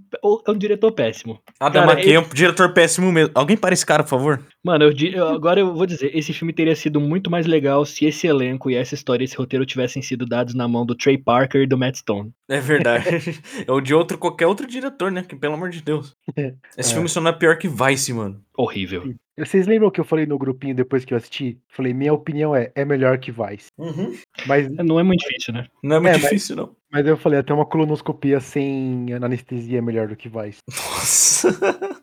[0.47, 1.41] é um diretor péssimo.
[1.61, 3.31] Adam McKay é um diretor péssimo mesmo.
[3.35, 4.41] Alguém para esse cara, por favor?
[4.65, 8.05] Mano, eu, eu- agora eu vou dizer, esse filme teria sido muito mais legal se
[8.05, 11.63] esse elenco e essa história, esse roteiro tivessem sido dados na mão do Trey Parker
[11.63, 12.31] e do Matt Stone.
[12.49, 13.05] É verdade.
[13.67, 15.23] é o de outro, qualquer outro diretor, né?
[15.27, 16.15] Que pelo amor de Deus.
[16.77, 16.95] Esse É.
[16.95, 18.41] filme só não é pior que Vice, mano.
[18.57, 19.15] Horrível.
[19.45, 21.59] Vocês lembram que eu falei no grupinho depois que eu assisti?
[21.69, 23.69] Falei, minha opinião é, é melhor que Vice.
[24.47, 25.67] Mas, Não é muito difícil, né?
[25.83, 26.77] Não é muito É, mas- difícil, não.
[26.91, 30.59] mas eu falei, até uma colonoscopia sem anestesia é melhor do que Vice.
[30.71, 31.49] Nossa.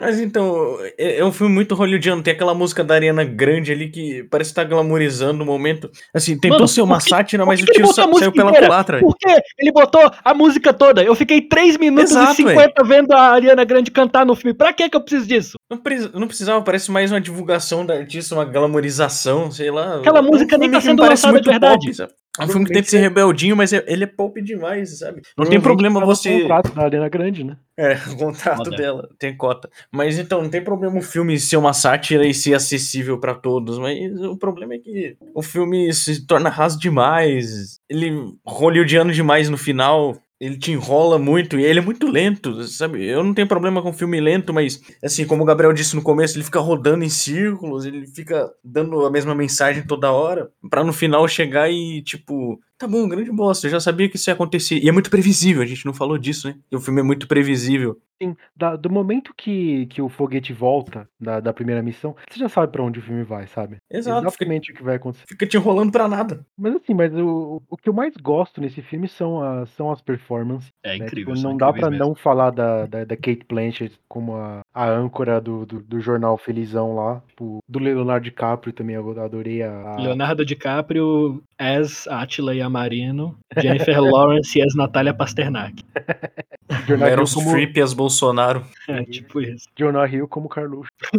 [0.00, 2.22] Mas então, é, é um filme muito hollywoodiano.
[2.22, 5.90] Tem aquela música da Ariana Grande ali que parece estar glamorizando o momento.
[6.14, 8.52] Assim, tentou Mano, ser uma que- sátira, mas que o que tiro sa- saiu pela
[8.52, 9.00] culatra.
[9.00, 9.34] Por quê?
[9.58, 11.02] Ele botou a música toda.
[11.02, 14.52] Eu fiquei 3 minutos Exato, e 50 vendo a Ariana Grande cantar no filme.
[14.56, 15.56] Pra que que eu preciso disso?
[15.70, 19.96] Não, pre- não precisava, parece mais uma divulgação da artista, uma glamorização, sei lá.
[19.96, 21.86] Aquela música nem tá que sendo lançada de verdade.
[21.96, 22.08] pop?
[22.38, 25.22] É um filme que tenta ser rebeldinho, mas é- ele é pop demais, sabe?
[25.36, 26.40] Não tem problema você.
[26.42, 27.56] contrato da Ariana Grande, né?
[27.76, 29.68] É, o contrato dela, tem cota.
[29.90, 33.78] Mas então, não tem problema o filme ser uma sátira e ser acessível pra todos,
[33.78, 38.12] mas o problema é que o filme se torna raso demais, ele
[38.46, 43.04] hollywoodiano demais no final, ele te enrola muito e ele é muito lento, sabe?
[43.04, 46.36] Eu não tenho problema com filme lento, mas assim, como o Gabriel disse no começo,
[46.36, 50.92] ele fica rodando em círculos, ele fica dando a mesma mensagem toda hora, pra no
[50.92, 54.78] final chegar e tipo, tá bom, grande bosta, eu já sabia que isso ia acontecer.
[54.82, 56.56] E é muito previsível, a gente não falou disso, né?
[56.70, 58.00] E o filme é muito previsível.
[58.22, 62.48] Sim, da- do momento que, que o foguete volta da, da primeira missão, você já
[62.48, 63.76] sabe pra onde o filme vai, sabe?
[63.90, 65.24] Exato, fica, Exatamente o que vai acontecer.
[65.28, 66.44] fica te enrolando pra nada.
[66.56, 70.00] Mas assim, mas o, o que eu mais gosto nesse filme são as, são as
[70.02, 70.68] performances.
[70.82, 71.06] É né?
[71.06, 71.34] incrível.
[71.34, 71.90] Tipo, não dá mesmo.
[71.90, 76.38] não falar da, da, da Kate Blanchett como a, a âncora do, do, do jornal
[76.38, 77.20] Felizão lá.
[77.26, 79.96] Tipo, do Leonardo DiCaprio também, eu adorei a.
[79.98, 85.82] Leonardo DiCaprio as Attila Yamarino, Jennifer Lawrence as Natália Pasternak.
[86.96, 88.64] Meryl como, Streep e as Bolsonaro.
[88.88, 89.66] É, tipo isso.
[89.76, 90.90] Jonah Hill como Carluxo.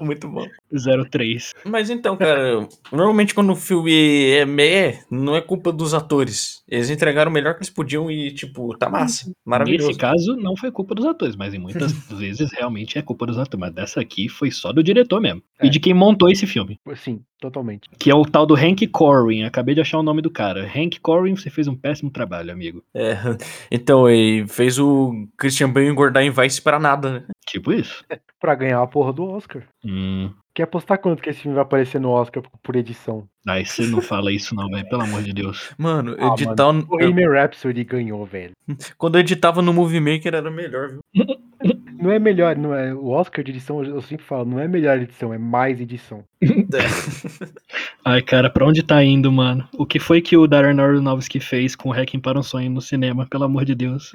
[0.00, 0.02] É.
[0.04, 0.46] muito bom.
[0.72, 1.54] 03.
[1.64, 6.62] Mas então, cara, normalmente quando o filme é meh, não é culpa dos atores.
[6.68, 9.30] Eles entregaram o melhor que eles podiam e, tipo, tá massa.
[9.44, 9.88] Maravilhoso.
[9.88, 13.38] Nesse caso, não foi culpa dos atores, mas em muitas vezes realmente é culpa dos
[13.38, 13.60] atores.
[13.60, 15.42] Mas dessa aqui foi só do diretor mesmo.
[15.58, 15.66] É.
[15.66, 16.78] E de quem montou esse filme.
[16.94, 17.88] Sim, totalmente.
[17.98, 19.44] Que é o tal do Hank Corwin.
[19.44, 20.64] Acabei de achar o nome do cara.
[20.64, 22.82] Hank Corwin, você fez um péssimo trabalho, amigo.
[22.94, 23.16] É,
[23.70, 27.24] então, ele fez o Christian Bale engordar em Vice pra nada, né?
[27.46, 28.04] Tipo isso.
[28.40, 29.64] Pra ganhar a porra do Oscar.
[29.84, 30.30] Hum.
[30.54, 33.28] Quer apostar quanto que esse filme vai aparecer no Oscar por edição?
[33.46, 34.88] Aí você não fala isso não, velho.
[34.88, 35.70] Pelo amor de Deus.
[35.78, 36.68] Mano, Ah, editar.
[36.68, 38.52] O Bohemian Rhapsody ganhou, velho.
[38.98, 41.00] Quando eu editava no Movie Maker era melhor, viu?
[42.00, 42.94] Não é melhor, não é.
[42.94, 46.24] O Oscar de edição, eu sempre falo, não é melhor edição, é mais edição.
[48.02, 49.68] Ai, cara, pra onde tá indo, mano?
[49.76, 52.80] O que foi que o Darren Aronofsky fez com o Hacking para um Sonho no
[52.80, 53.26] cinema?
[53.28, 54.12] Pelo amor de Deus.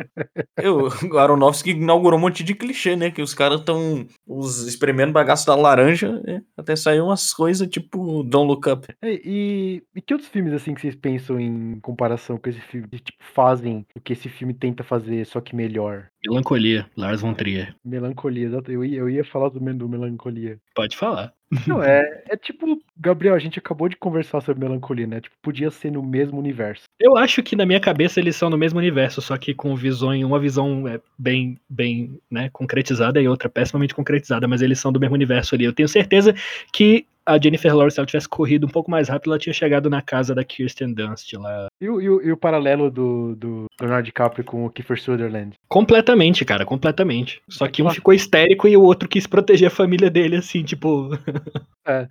[0.58, 3.12] Eu, o Aronofsky inaugurou um monte de clichê, né?
[3.12, 6.42] Que os caras tão os espremendo bagaço da laranja, né?
[6.58, 8.88] até saiu umas coisas tipo Don't Look Up.
[9.04, 12.88] É, E, e que outros filmes assim que vocês pensam em comparação com esse filme?
[12.88, 16.08] Que, tipo, fazem o que esse filme tenta fazer, só que melhor?
[16.26, 17.76] Melancolia, Lars von Trier.
[17.84, 18.72] Melancolia, exato.
[18.72, 20.60] Eu ia, eu ia falar do, do Melancolia.
[20.74, 21.34] Pode falar.
[21.68, 25.22] Não, é, é tipo, Gabriel, a gente acabou de conversar sobre Melancolia, né?
[25.22, 26.84] Tipo, podia ser no mesmo universo.
[27.00, 30.24] Eu acho que na minha cabeça eles são no mesmo universo, só que com visões,
[30.24, 35.00] uma visão é, bem, bem, né, concretizada e outra pessimamente concretizada, mas eles são do
[35.00, 35.66] mesmo universo ali.
[35.66, 36.34] Eu tenho certeza
[36.74, 39.90] que a Jennifer Lawrence, se ela tivesse corrido um pouco mais rápido, ela tinha chegado
[39.90, 41.68] na casa da Kirsten Dunst lá.
[41.82, 45.54] E, o- e o- e o paralelo do, do Leonardo DiCaprio com o Kiefer Sutherland?
[45.68, 47.42] Completamente, cara, completamente.
[47.50, 47.96] Só que um Claro.
[47.96, 51.10] ficou histérico e o outro quis proteger a família dele, assim, tipo.
[51.88, 52.08] É,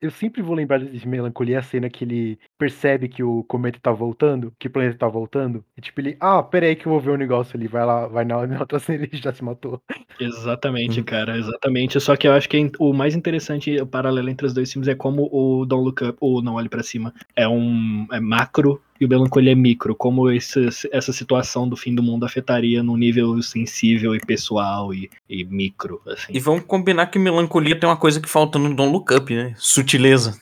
[0.00, 3.92] eu sempre vou lembrar de Melancolia, a cena que ele percebe que o cometa tá
[3.92, 6.98] voltando, que o planeta tá voltando, e tipo, ele, ah, pera aí que eu vou
[7.02, 9.78] ver um negócio ali, vai lá, vai na, na outra cena ele já se matou.
[10.18, 11.04] Exatamente, Hum.
[11.04, 12.00] cara, exatamente.
[12.00, 14.88] Só que eu acho que é o mais interessante, o paralelo entre os dois filmes
[14.88, 18.82] é como o Don't Look Up, ou Não Olhe Pra Cima, é um é macro
[19.00, 19.94] e o Melancolia é micro.
[19.94, 25.08] Como esse, essa situação do fim do mundo afetaria num nível sensível e pessoal e,
[25.28, 26.32] e micro, assim.
[26.32, 29.54] E vamos combinar que melancolia tem uma coisa que falta no Don't Look Up, né?
[29.56, 30.38] Sutileza.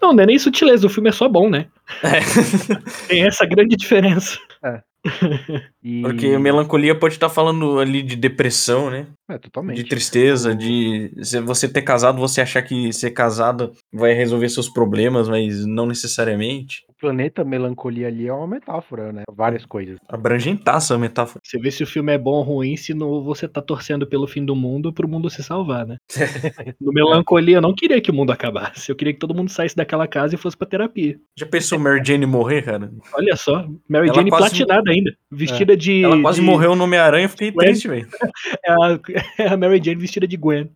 [0.00, 1.66] Não, não é nem sutileza, o filme é só bom, né?
[2.02, 2.20] É.
[3.08, 4.38] Tem essa grande diferença.
[5.82, 6.02] E...
[6.02, 9.06] Porque melancolia pode estar falando ali de depressão, né?
[9.30, 9.76] É, totalmente.
[9.76, 14.68] De tristeza, de se você ter casado, você achar que ser casado vai resolver seus
[14.68, 16.82] problemas, mas não necessariamente.
[16.96, 19.22] O planeta Melancolia ali é uma metáfora, né?
[19.30, 19.98] Várias coisas.
[20.08, 21.40] Abrangentaça a metáfora.
[21.44, 24.26] Você vê se o filme é bom ou ruim, se não, você tá torcendo pelo
[24.26, 25.98] fim do mundo pro mundo se salvar, né?
[26.80, 28.90] No Melancolia, eu não queria que o mundo acabasse.
[28.90, 31.18] Eu queria que todo mundo saísse daquela casa e fosse pra terapia.
[31.38, 32.90] Já pensou Mary Jane morrer, cara?
[33.12, 35.12] Olha só, Mary Ela Jane quase- platinada ainda.
[35.30, 36.02] Vestida de.
[36.02, 37.66] Ela quase de- morreu no Homem-Aranha, eu fiquei Gwen.
[37.68, 38.08] triste, velho.
[38.64, 39.00] É a,
[39.38, 40.70] é a Mary Jane vestida de Gwen.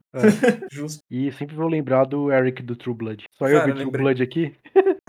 [0.71, 1.03] Justo.
[1.11, 3.25] E sempre vou lembrar do Eric do True Blood.
[3.39, 3.91] Só eu Cara, vi True.
[3.91, 4.53] Blood aqui?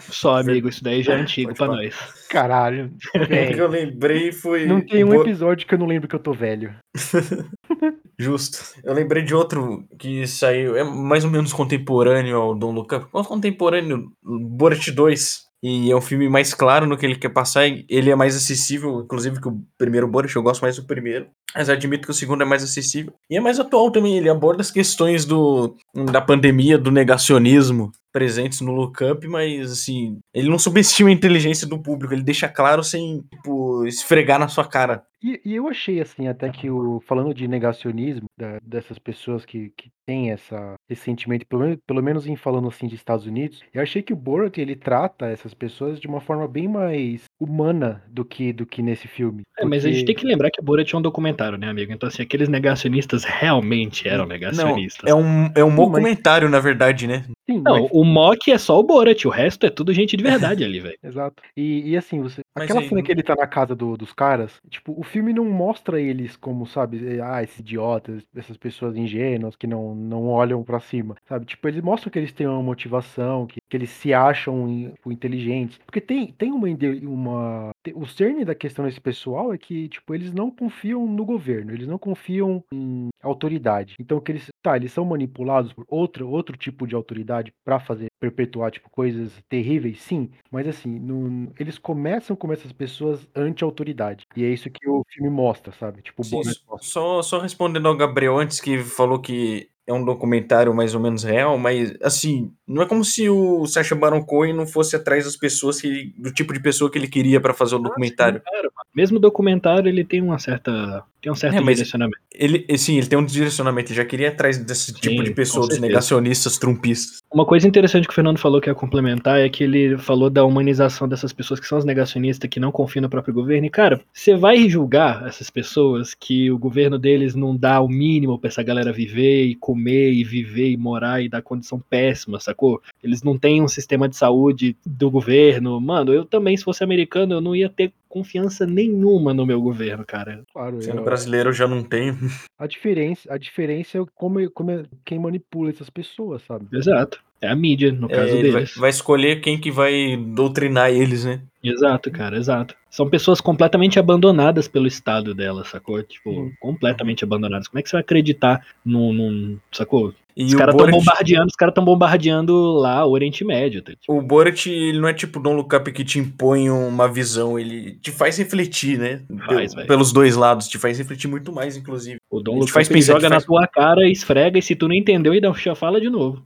[0.09, 1.95] Só, amigo, isso daí já é antigo pra nós.
[2.29, 2.91] Caralho.
[3.15, 3.59] O que velho.
[3.59, 4.65] eu lembrei foi.
[4.65, 6.73] Não tem um episódio que eu não lembro que eu tô velho.
[8.19, 8.59] Justo.
[8.83, 13.05] Eu lembrei de outro que saiu, é mais ou menos contemporâneo ao Up.
[13.11, 14.11] Qual contemporâneo?
[14.23, 15.51] Borat 2.
[15.63, 17.67] E é um filme mais claro no que ele quer passar.
[17.67, 20.35] Ele é mais acessível, inclusive, que o primeiro Borat.
[20.35, 21.27] Eu gosto mais do primeiro.
[21.53, 23.13] Mas admito que o segundo é mais acessível.
[23.29, 24.17] E é mais atual também.
[24.17, 25.75] Ele aborda as questões do,
[26.11, 31.67] da pandemia, do negacionismo presentes no Look Up, mas assim, ele não subestima a inteligência
[31.67, 32.13] do público.
[32.13, 35.03] Ele deixa claro sem, tipo, esfregar na sua cara.
[35.23, 36.99] E, e eu achei, assim, até que o.
[37.07, 42.01] Falando de negacionismo, da- dessas pessoas que, que têm essa, esse sentimento, pelo, menos- pelo
[42.01, 45.53] menos em falando assim de Estados Unidos, eu achei que o Borat ele trata essas
[45.53, 49.43] pessoas de uma forma bem mais humana do que, do que nesse filme.
[49.59, 51.91] É, mas a gente tem que lembrar que o Borat é um documentário, né, amigo?
[51.93, 55.07] Então, assim, aqueles negacionistas realmente eram negacionistas.
[55.07, 57.25] É um, é um documentário, na verdade, né?
[57.51, 60.23] Sim, Não, mas- o Mock é só o Borat, o resto é tudo gente de
[60.23, 60.97] verdade ali, velho.
[61.03, 61.41] Exato.
[61.55, 62.41] E, e assim, você.
[62.55, 65.03] Mas aquela aí, cena não- que ele tá na casa do- dos caras, tipo, o
[65.03, 69.95] filme não mostra eles como, sabe, eh, ah, esses idiotas, essas pessoas ingênuas que não,
[69.95, 71.45] não olham pra cima, sabe?
[71.45, 75.77] Tipo, eles mostram que eles têm uma motivação, que, que eles se acham tipo, inteligentes.
[75.85, 76.67] Porque tem, tem uma,
[77.03, 77.71] uma.
[77.95, 81.87] O cerne da questão desse pessoal é que, tipo, eles não confiam no governo, eles
[81.87, 83.95] não confiam em autoridade.
[83.99, 84.47] Então, que eles.
[84.61, 89.31] Tá, eles são manipulados por outro, outro tipo de autoridade pra fazer, perpetuar, tipo, coisas
[89.49, 90.29] terríveis, sim.
[90.51, 94.25] Mas assim, no- eles começam como essas pessoas anti-autoridade.
[94.35, 96.01] E é isso que o filme mostra, sabe?
[96.01, 96.41] Tipo, Sim,
[96.81, 101.23] só, só respondendo ao Gabriel antes que falou que é um documentário mais ou menos
[101.23, 105.35] real, mas assim, não é como se o Sacha Baron Cohen não fosse atrás das
[105.35, 108.41] pessoas que, do tipo de pessoa que ele queria pra fazer o documentário.
[108.41, 108.89] Claro, mano.
[108.95, 111.03] Mesmo o documentário, ele tem uma certa.
[111.21, 112.17] Tem um certo É, direcionamento.
[112.33, 115.29] ele, sim, ele tem um direcionamento, ele já queria ir atrás desse Sim, tipo de
[115.29, 117.19] com pessoas, dos negacionistas, trumpistas.
[117.31, 120.43] Uma coisa interessante que o Fernando falou que é complementar é que ele falou da
[120.43, 123.67] humanização dessas pessoas que são os negacionistas, que não confiam no próprio governo.
[123.67, 128.39] E, cara, você vai julgar essas pessoas que o governo deles não dá o mínimo
[128.39, 132.81] pra essa galera viver e comer e viver e morar e dar condição péssima, sacou?
[133.03, 135.79] Eles não têm um sistema de saúde do governo.
[135.79, 140.03] Mano, eu também, se fosse americano, eu não ia ter confiança nenhuma no meu governo,
[140.05, 140.43] cara.
[140.53, 142.17] Claro, Sendo eu- brasileiro, eu já não tenho.
[142.59, 146.65] a diferença, a diferença é como, como é- quem manipula essas pessoas, sabe?
[146.73, 147.21] Exato.
[147.41, 148.75] É a mídia, no É, caso ele vai, deles.
[148.75, 151.41] vai escolher quem que vai doutrinar eles, né?
[151.63, 152.75] Exato, cara, exato.
[152.89, 156.01] São pessoas completamente abandonadas pelo estado delas, sacou?
[156.03, 156.51] Tipo, Sim.
[156.59, 157.67] completamente abandonadas.
[157.67, 159.13] Como é que você vai acreditar num.
[159.13, 160.13] num sacou?
[160.35, 163.81] E Os caras estão Borat, bombardeando, os caras estão bombardeando lá o Oriente Médio.
[163.81, 163.91] Tá?
[163.91, 167.59] Tipo, o Borat, ele não é tipo Don Look Up que te impõe uma visão,
[167.59, 169.23] ele te faz refletir, né?
[169.45, 169.87] Faz, Pe- velho.
[169.89, 172.17] Pelos dois lados, te faz refletir muito mais, inclusive.
[172.29, 174.87] o te Lucas faz pensar, joga te na faz- tua cara, esfrega, e se tu
[174.87, 176.41] não entendeu, e dá já fala de novo.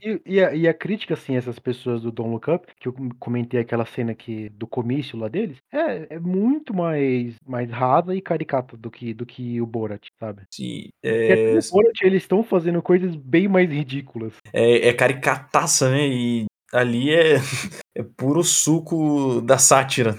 [0.00, 2.94] E, e a, e a crítica, assim, essas pessoas do Don't Look Up, que eu
[3.18, 8.20] comentei aquela cena que, do comício lá deles, é, é muito mais, mais rasa e
[8.20, 10.42] caricata do que, do que o Borat, sabe?
[11.00, 14.34] Até é, no Borat eles estão fazendo coisas bem mais ridículas.
[14.52, 16.06] é, é caricataça, né?
[16.06, 17.34] E ali é,
[17.94, 20.16] é puro suco da sátira.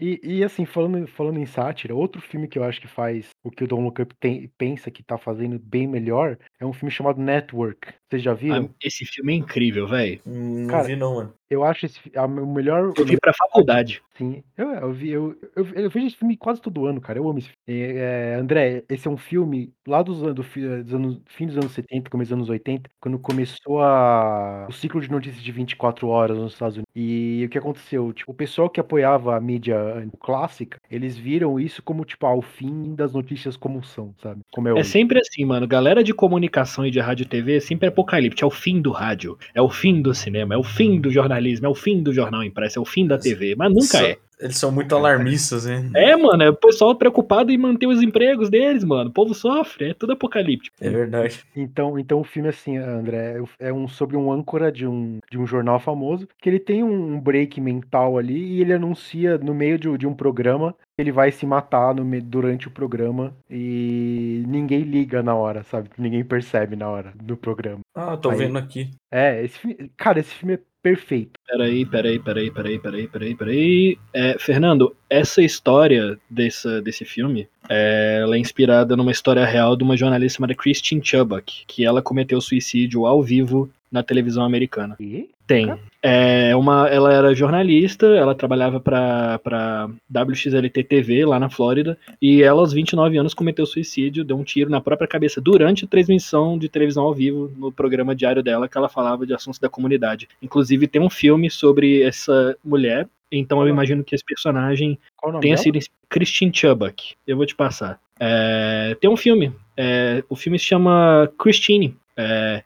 [0.00, 3.50] E, e, assim, falando, falando em sátira, outro filme que eu acho que faz o
[3.50, 6.90] que o Don't Look Up tem- pensa que tá fazendo bem melhor é um filme
[6.90, 7.92] chamado Network.
[8.10, 8.68] Vocês já viram?
[8.70, 10.20] Ah, esse filme é incrível, velho.
[10.26, 11.34] Hum, Não vi não, mano.
[11.50, 12.92] Eu acho esse, a- o melhor.
[12.96, 14.02] Eu vi pra faculdade.
[14.16, 17.18] Sim, eu, eu, vi, eu, eu, eu vejo esse filme quase todo ano, cara.
[17.18, 17.82] Eu amo esse filme.
[17.92, 21.46] É, é, André, esse é um filme lá dos, anos, do, fi- dos anos, fim
[21.46, 25.52] dos anos 70, começo dos anos 80, quando começou a, o ciclo de notícias de
[25.52, 26.90] 24 horas nos Estados Unidos.
[26.94, 27.03] E
[27.44, 28.12] o que aconteceu?
[28.12, 29.76] Tipo, o pessoal que apoiava a mídia
[30.20, 34.40] clássica, eles viram isso como, tipo, ah, o fim das notícias como são, sabe?
[34.52, 35.66] Como é, É sempre assim, mano.
[35.66, 38.42] Galera de comunicação e de rádio e TV é sempre apocalipse.
[38.42, 41.66] É o fim do rádio, é o fim do cinema, é o fim do jornalismo,
[41.66, 43.54] é o fim do jornal impresso, é o fim da TV.
[43.56, 44.18] Mas nunca Só- é.
[44.40, 45.90] Eles são muito alarmistas, né?
[45.94, 49.10] É, mano, é o pessoal preocupado em manter os empregos deles, mano.
[49.10, 50.76] O povo sofre, é tudo apocalíptico.
[50.80, 51.44] É verdade.
[51.56, 55.46] Então, então o filme, assim, André, é um sobre um âncora de um, de um
[55.46, 59.96] jornal famoso, que ele tem um break mental ali e ele anuncia no meio de,
[59.98, 65.22] de um programa que ele vai se matar no, durante o programa e ninguém liga
[65.22, 65.90] na hora, sabe?
[65.98, 67.80] Ninguém percebe na hora do programa.
[67.94, 68.90] Ah, tô Aí- vendo aqui.
[69.12, 71.40] É, esse filme, cara, esse filme é perfeito.
[71.46, 73.98] Peraí, peraí, peraí, peraí, peraí, peraí, peraí.
[74.12, 79.82] É, Fernando, essa história dessa, desse filme, é, ela é inspirada numa história real de
[79.82, 84.96] uma jornalista chamada Christine Chubbuck, que ela cometeu suicídio ao vivo na televisão americana.
[84.98, 85.72] E Tem.
[86.02, 92.60] É uma, ela era jornalista, ela trabalhava pra WXLT TV lá na Flórida, e ela
[92.60, 96.68] aos 29 anos cometeu suicídio, deu um tiro na própria cabeça durante a transmissão de
[96.68, 100.28] televisão ao vivo no programa diário dela, que ela falava de assuntos da comunidade.
[100.42, 104.98] Inclusive tem um filme sobre essa mulher, então eu imagino que esse personagem
[105.40, 105.56] tenha dela?
[105.56, 105.78] sido
[106.08, 107.14] Christine Chubbuck.
[107.24, 108.00] Eu vou te passar.
[108.18, 109.52] É, tem um filme.
[109.76, 111.96] é, o filme se chama Christine.
[112.16, 112.62] É,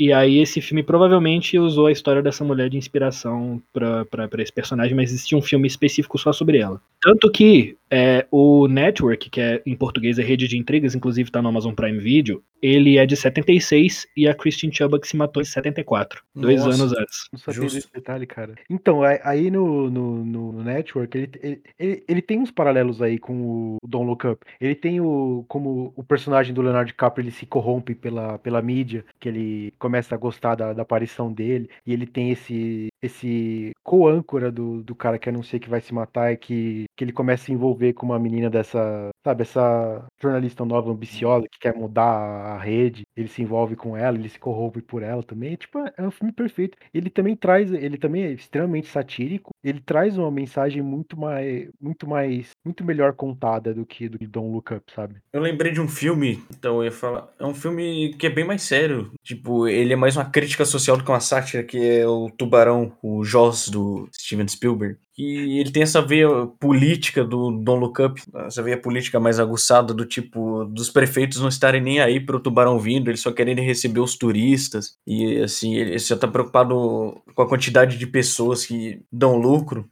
[0.00, 4.06] e aí esse filme provavelmente usou a história dessa mulher de inspiração pra
[4.38, 6.80] esse personagem, mas existia um filme específico só sobre ela.
[7.02, 11.42] Tanto que é, o Network, que é em português é Rede de Intrigas, inclusive tá
[11.42, 15.46] no Amazon Prime Video, ele é de 76 e a Christine Chubbuck se matou em
[15.46, 16.76] 74, dois Nossa.
[16.82, 17.28] anos antes.
[17.32, 17.76] Não sabia Justo.
[17.76, 18.54] desse detalhe, cara.
[18.68, 23.18] Então, aí- no, no, no no Network, ele, ele, ele, ele tem uns paralelos aí
[23.18, 24.44] com o Don't Look Up.
[24.60, 25.44] Ele tem o.
[25.48, 30.14] Como o personagem do Leonardo DiCaprio ele se corrompe pela, pela mídia, que ele começa
[30.14, 32.88] a gostar da, da aparição dele, e ele tem esse.
[33.02, 37.14] Esse co-âncora do, do cara que anuncia que vai se matar e que, que ele
[37.14, 41.74] começa a se envolver com uma menina dessa, sabe, essa jornalista nova ambiciosa que quer
[41.74, 45.56] mudar a rede, ele se envolve com ela, ele se corrompe por ela também.
[45.56, 46.76] Tipo, é um filme perfeito.
[46.92, 49.50] Ele também traz, ele também é extremamente satírico.
[49.64, 54.26] Ele traz uma mensagem muito mais, muito mais, muito melhor contada do que do que
[54.26, 55.16] Don't Look Up, sabe?
[55.32, 57.32] Eu lembrei de um filme, então eu ia falar.
[57.38, 59.10] É um filme que é bem mais sério.
[59.22, 62.92] Tipo, ele é mais uma crítica social do que uma sátira, que é o Tubarão,
[63.02, 64.96] o Jaws do Steven Spielberg.
[65.20, 66.28] E ele tem essa veia
[66.58, 71.48] política do Don't Look Up, essa veia política mais aguçada, do tipo, dos prefeitos não
[71.48, 74.96] estarem nem aí pro tubarão vindo, eles só querem receber os turistas.
[75.06, 79.88] E assim, ele só tá preocupado com a quantidade de pessoas que dão lucro,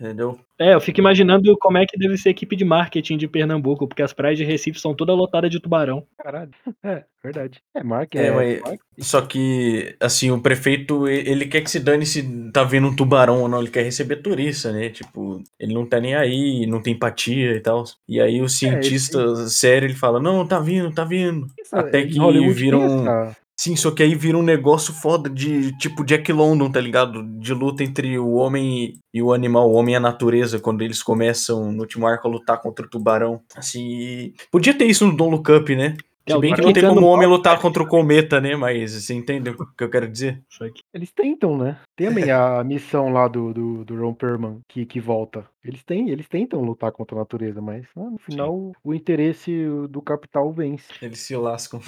[0.00, 0.38] entendeu?
[0.58, 3.88] É, eu fico imaginando como é que deve ser a equipe de marketing de Pernambuco,
[3.88, 6.06] porque as praias de Recife são todas lotadas de tubarão.
[6.22, 6.50] Caralho.
[6.84, 7.60] É, verdade.
[7.74, 8.30] É, Mark É, é.
[8.30, 12.86] mas- Mark- Só que, assim, o prefeito, ele quer que se dane se tá vendo
[12.88, 14.88] um tubarão ou não, ele quer receber turista, né?
[14.88, 17.84] Tipo, ele não tá nem aí, não tem empatia e tal.
[18.08, 21.46] E aí o cientista sério, ele fala, não, tá vindo, tá vindo.
[21.60, 23.04] Isso, Até em que Hollywood viram-
[23.54, 27.22] Sim, só que aí vira um negócio foda de, tipo, Jack London, tá ligado?
[27.38, 31.00] De luta entre o homem e o animal, o homem e a natureza, quando eles
[31.00, 33.40] começam no último arco a lutar contra o tubarão.
[33.54, 35.96] Assim, podia ter isso no Don't Look Up, né?
[36.28, 38.54] Se bem que não tem como o homem lutar contra o cometa, né?
[38.54, 40.42] Mas você entende o que eu quero dizer?
[40.94, 41.78] Eles tentam, né?
[41.96, 45.44] Tem também a missão lá do, do, do Ron Perlman que, que volta.
[45.64, 49.50] Eles têm, eles tentam lutar contra a natureza, mas ah, no final o interesse
[49.88, 50.92] do capital vence.
[51.00, 51.80] Eles se lascam.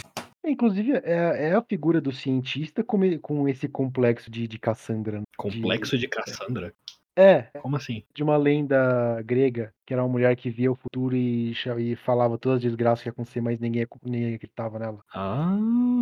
[0.45, 5.19] É, Inclusive, é, é a figura do cientista com, com esse complexo de, de Cassandra.
[5.19, 5.25] né?
[5.37, 6.75] Complexo de Cassandra?
[7.17, 8.03] É, Como assim?
[8.15, 12.37] de uma lenda grega, que era uma mulher que via o futuro e, e falava
[12.37, 14.99] todas as desgraças que ia acontecer, mas ninguém, ninguém acreditava nela.
[15.15, 15.57] Ah,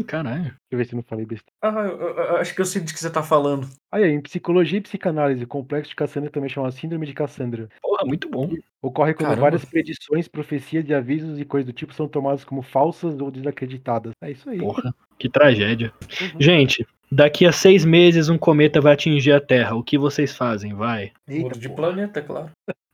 [0.07, 0.43] caralho.
[0.45, 1.53] Deixa eu ver se eu não falei besteira.
[1.61, 3.69] Ah, eu, eu- eu acho que eu sei de que você tá falando.
[3.91, 7.69] Aí, em psicologia e psicanálise, o complexo de Cassandra também chama Síndrome de Cassandra.
[7.83, 8.49] Porra, muito bom.
[8.81, 9.43] Ocorre quando Caramba.
[9.43, 14.13] várias predições, profecias e avisos e coisas do tipo são tomadas como falsas ou desacreditadas.
[14.23, 14.59] É isso aí.
[14.59, 15.93] Porra, que tragédia.
[16.21, 16.41] Uhum.
[16.41, 19.75] Gente, daqui a seis meses um cometa vai atingir a Terra.
[19.75, 20.75] O que vocês fazem?
[20.75, 21.13] Vai.
[21.29, 21.77] Eita, Mundo de porra.
[21.77, 22.51] planeta, claro.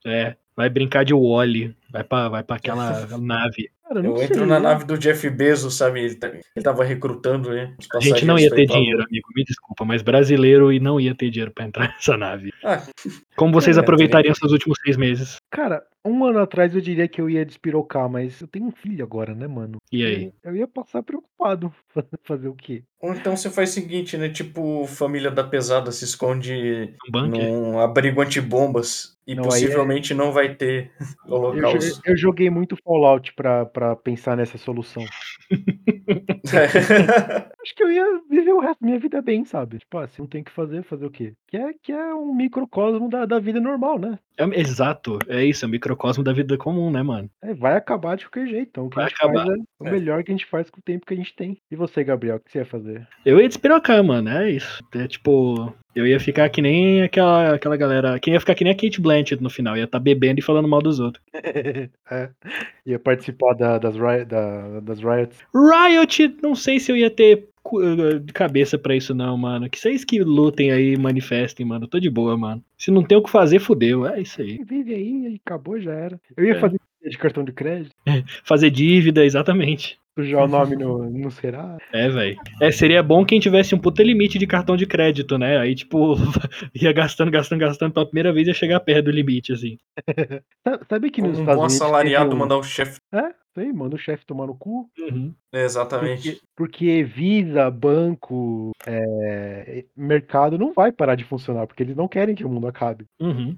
[0.07, 1.75] É, vai brincar de Wally.
[1.91, 3.71] Vai pra, vai pra aquela nave.
[3.89, 6.01] Cara, não Eu sei, entro na eu- nave do Jeff Bezos, sabe?
[6.01, 7.75] Ele, tá- ele tava recrutando, né?
[7.79, 9.27] os A gente não ia ter dinheiro, amigo.
[9.35, 12.53] Me desculpa, mas brasileiro e não ia ter dinheiro pra entrar nessa nave.
[12.62, 12.83] Ah,
[13.35, 15.37] Como vocês É, aproveitariam seus últimos seis meses?
[15.51, 19.05] Cara, um ano atrás eu diria que eu ia despirocar, mas eu tenho um filho
[19.05, 19.79] agora, né, mano?
[19.93, 20.33] E aí?
[20.43, 21.73] Eu ia passar preocupado.
[22.25, 22.83] Fazer o quê?
[23.01, 24.29] ou então você faz o seguinte, né?
[24.29, 30.33] Tipo, família da pesada se esconde Um num abrigo antibombas e Não, é- possivelmente não
[30.33, 30.91] vai ter
[31.27, 32.01] Eu, holocausto.
[32.05, 35.05] eu joguei muito Fallout pra, pra pensar nessa solução.
[37.63, 39.79] Acho que eu ia viver o resto da minha vida bem, sabe?
[39.79, 41.35] Tipo, ah, se não tem o que fazer, fazer o quê?
[41.47, 44.19] Que é, que é um microcosmo da, da vida normal, né?
[44.39, 47.28] É- exato, é isso, é o microcosmo da vida comum, né, mano?
[47.43, 48.68] É, vai acabar de qualquer jeito.
[48.70, 49.47] Então, o que Vai a gente acabar.
[49.47, 49.91] faz é o É.
[49.91, 51.59] melhor que a gente faz com o tempo que a gente tem.
[51.70, 53.07] E você, Gabriel, o que você ia fazer?
[53.26, 54.82] Eu ia despirocar, mano, é isso.
[54.95, 58.18] É tipo, eu ia ficar que nem aquela, aquela galera.
[58.20, 60.68] Quem ia ficar que nem a Kate Blanchett no final, ia estar bebendo e falando
[60.68, 61.22] mal dos outros.
[62.11, 62.30] é.
[62.86, 65.39] Ia participar da- das, riot, da- das riots.
[65.55, 69.69] Riot, não sei se eu ia ter eh, cabeça pra isso, não, mano.
[69.69, 71.87] Que vocês que lutem aí, manifestem, mano.
[71.87, 72.63] Tô de boa, mano.
[72.77, 74.07] Se não tem o que fazer, fudeu.
[74.07, 74.59] É isso aí.
[74.65, 76.21] Vive aí, aí acabou, já era.
[76.37, 76.61] Eu ia É.
[76.61, 77.95] fazer de cartão de crédito,
[78.45, 79.99] Fazer dívida, exatamente.
[80.15, 81.79] sujar o nome no, no Será.
[81.93, 82.37] É, velho.
[82.61, 85.57] É, seria bom quem tivesse um puta limite de cartão de crédito, né?
[85.59, 86.17] Aí, tipo,
[86.75, 87.93] ia gastando, gastando, gastando.
[87.95, 89.79] Pela primeira vez ia chegar perto do limite, assim.
[90.67, 91.81] Sa- Sabe que nos Um Estados bom Unidos.
[91.81, 92.99] assalariado um- mandar o chefe.
[93.15, 94.91] É, aí, manda o chefe tomar no cu.
[94.99, 95.35] Uhum.
[95.53, 96.33] Exatamente.
[96.33, 102.35] Porque, porque Visa, banco, é, mercado não vai parar de funcionar, porque eles não querem
[102.35, 103.07] que o mundo acabe.
[103.21, 103.57] Uhum.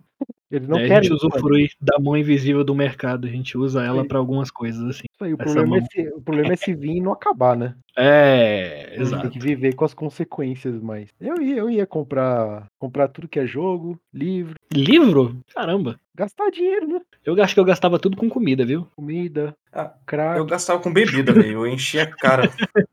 [0.51, 1.03] Eles não É, a querem.
[1.05, 3.27] gente usufrui da mão invisível do mercado.
[3.27, 4.09] A gente usa ela Sim.
[4.09, 5.05] pra algumas coisas, assim.
[5.13, 7.75] Isso aí, o problema, é se, o problema é se vir e não acabar, né?
[7.97, 9.23] É, A gente exato.
[9.23, 11.09] Tem que viver com as consequências, mas.
[11.21, 15.37] Eu ia, eu ia comprar, comprar tudo que é jogo, livro, Livro?
[15.55, 15.99] Caramba.
[16.17, 17.01] gastar dinheiro, né?
[17.25, 18.87] Eu acho que eu gastava tudo com comida, viu?
[18.97, 20.39] Comida, Ah, crack.
[20.39, 21.53] Eu gastava com bebida, velho.
[21.65, 22.51] Eu enchia a cara.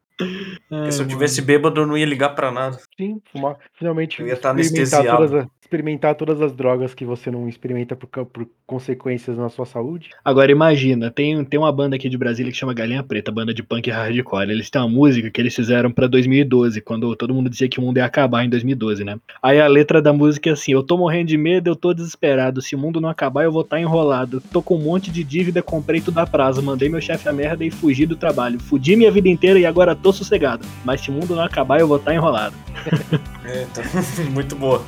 [0.68, 2.80] Porque se eu tivesse bêbado, eu não ia ligar pra nada.
[2.98, 3.58] Sim, fumar.
[3.74, 5.18] Finalmente Eu ia estar experimentar anestesiado.
[5.30, 9.66] todas, as, experimentar todas as drogas que você não experimenta por, por consequências na sua
[9.66, 10.10] saúde.
[10.24, 13.62] Agora imagina, tem, tem uma banda aqui de Brasília que chama Galinha Preta, banda de
[13.62, 14.50] punk hardcore.
[14.50, 17.82] Eles têm uma música que eles fizeram pra 2012, quando todo mundo dizia que o
[17.82, 19.20] mundo ia acabar em 2012, né?
[19.44, 22.62] Aí a letra da música é assim: Eu tô morrendo de medo, eu tô desesperado.
[22.62, 24.42] Se o mundo não acabar, eu vou estar enrolado.
[24.52, 26.64] Tô com um monte de dívida, comprei tudo a prazo.
[26.64, 28.60] Mandei meu chefe a merda e fugi do trabalho.
[28.60, 30.66] Fudi minha vida inteira e agora tô sossegado.
[30.86, 32.56] Mas se o mundo não acabar, eu vou estar enrolado.
[33.48, 33.66] É,
[34.30, 34.84] muito boa.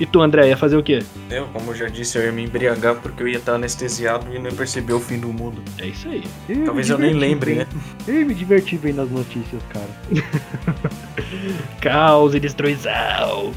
[0.00, 1.02] E tu, André, ia fazer o quê?
[1.30, 4.38] Eu, como eu já disse, eu ia me embriagar porque eu ia estar anestesiado e
[4.38, 5.62] não ia perceber o fim do mundo.
[5.78, 6.24] É isso aí.
[6.48, 7.66] me Talvez eu nem lembre, né?
[8.06, 9.88] bem- Eu ia me divertir bem nas notícias, cara.
[11.80, 13.52] Caos e destruição.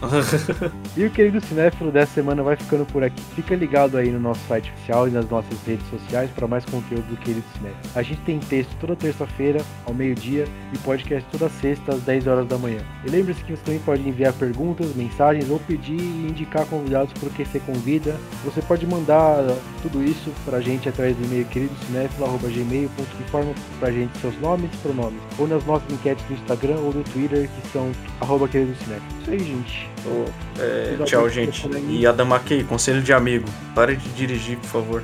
[0.96, 3.20] E o querido cinéfilo dessa semana vai ficando por aqui.
[3.36, 7.06] Fica ligado aí no nosso site oficial e nas nossas redes sociais para mais conteúdo
[7.08, 7.80] do querido cinéfilo.
[7.94, 12.46] A gente tem texto toda terça-feira ao meio-dia e podcast toda sexta às 10 horas
[12.48, 12.80] da manhã.
[13.04, 17.28] E lembre-se que você também pode enviar perguntas, mensagens ou pedir e indicar convidados para
[17.28, 18.16] o que você convida.
[18.44, 19.44] Você pode mandar
[19.82, 25.20] tudo isso pra gente através do e-mail queridocinéfilo.gmail.com informa pra gente seus nomes e pronomes.
[25.38, 27.90] Ou nas nossas enquetes no Instagram ou no Twitter que são
[28.20, 29.20] arroba queridocinéfilo.
[29.20, 29.87] Isso aí, gente.
[30.06, 30.24] Ô,
[30.58, 31.68] é, tchau, gente.
[31.88, 33.48] E Adamakei, conselho de amigo.
[33.74, 35.02] Pare de dirigir, por favor.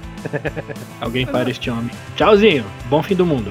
[1.01, 1.91] Alguém para este homem.
[2.17, 2.65] Tchauzinho.
[2.89, 3.51] Bom fim do mundo.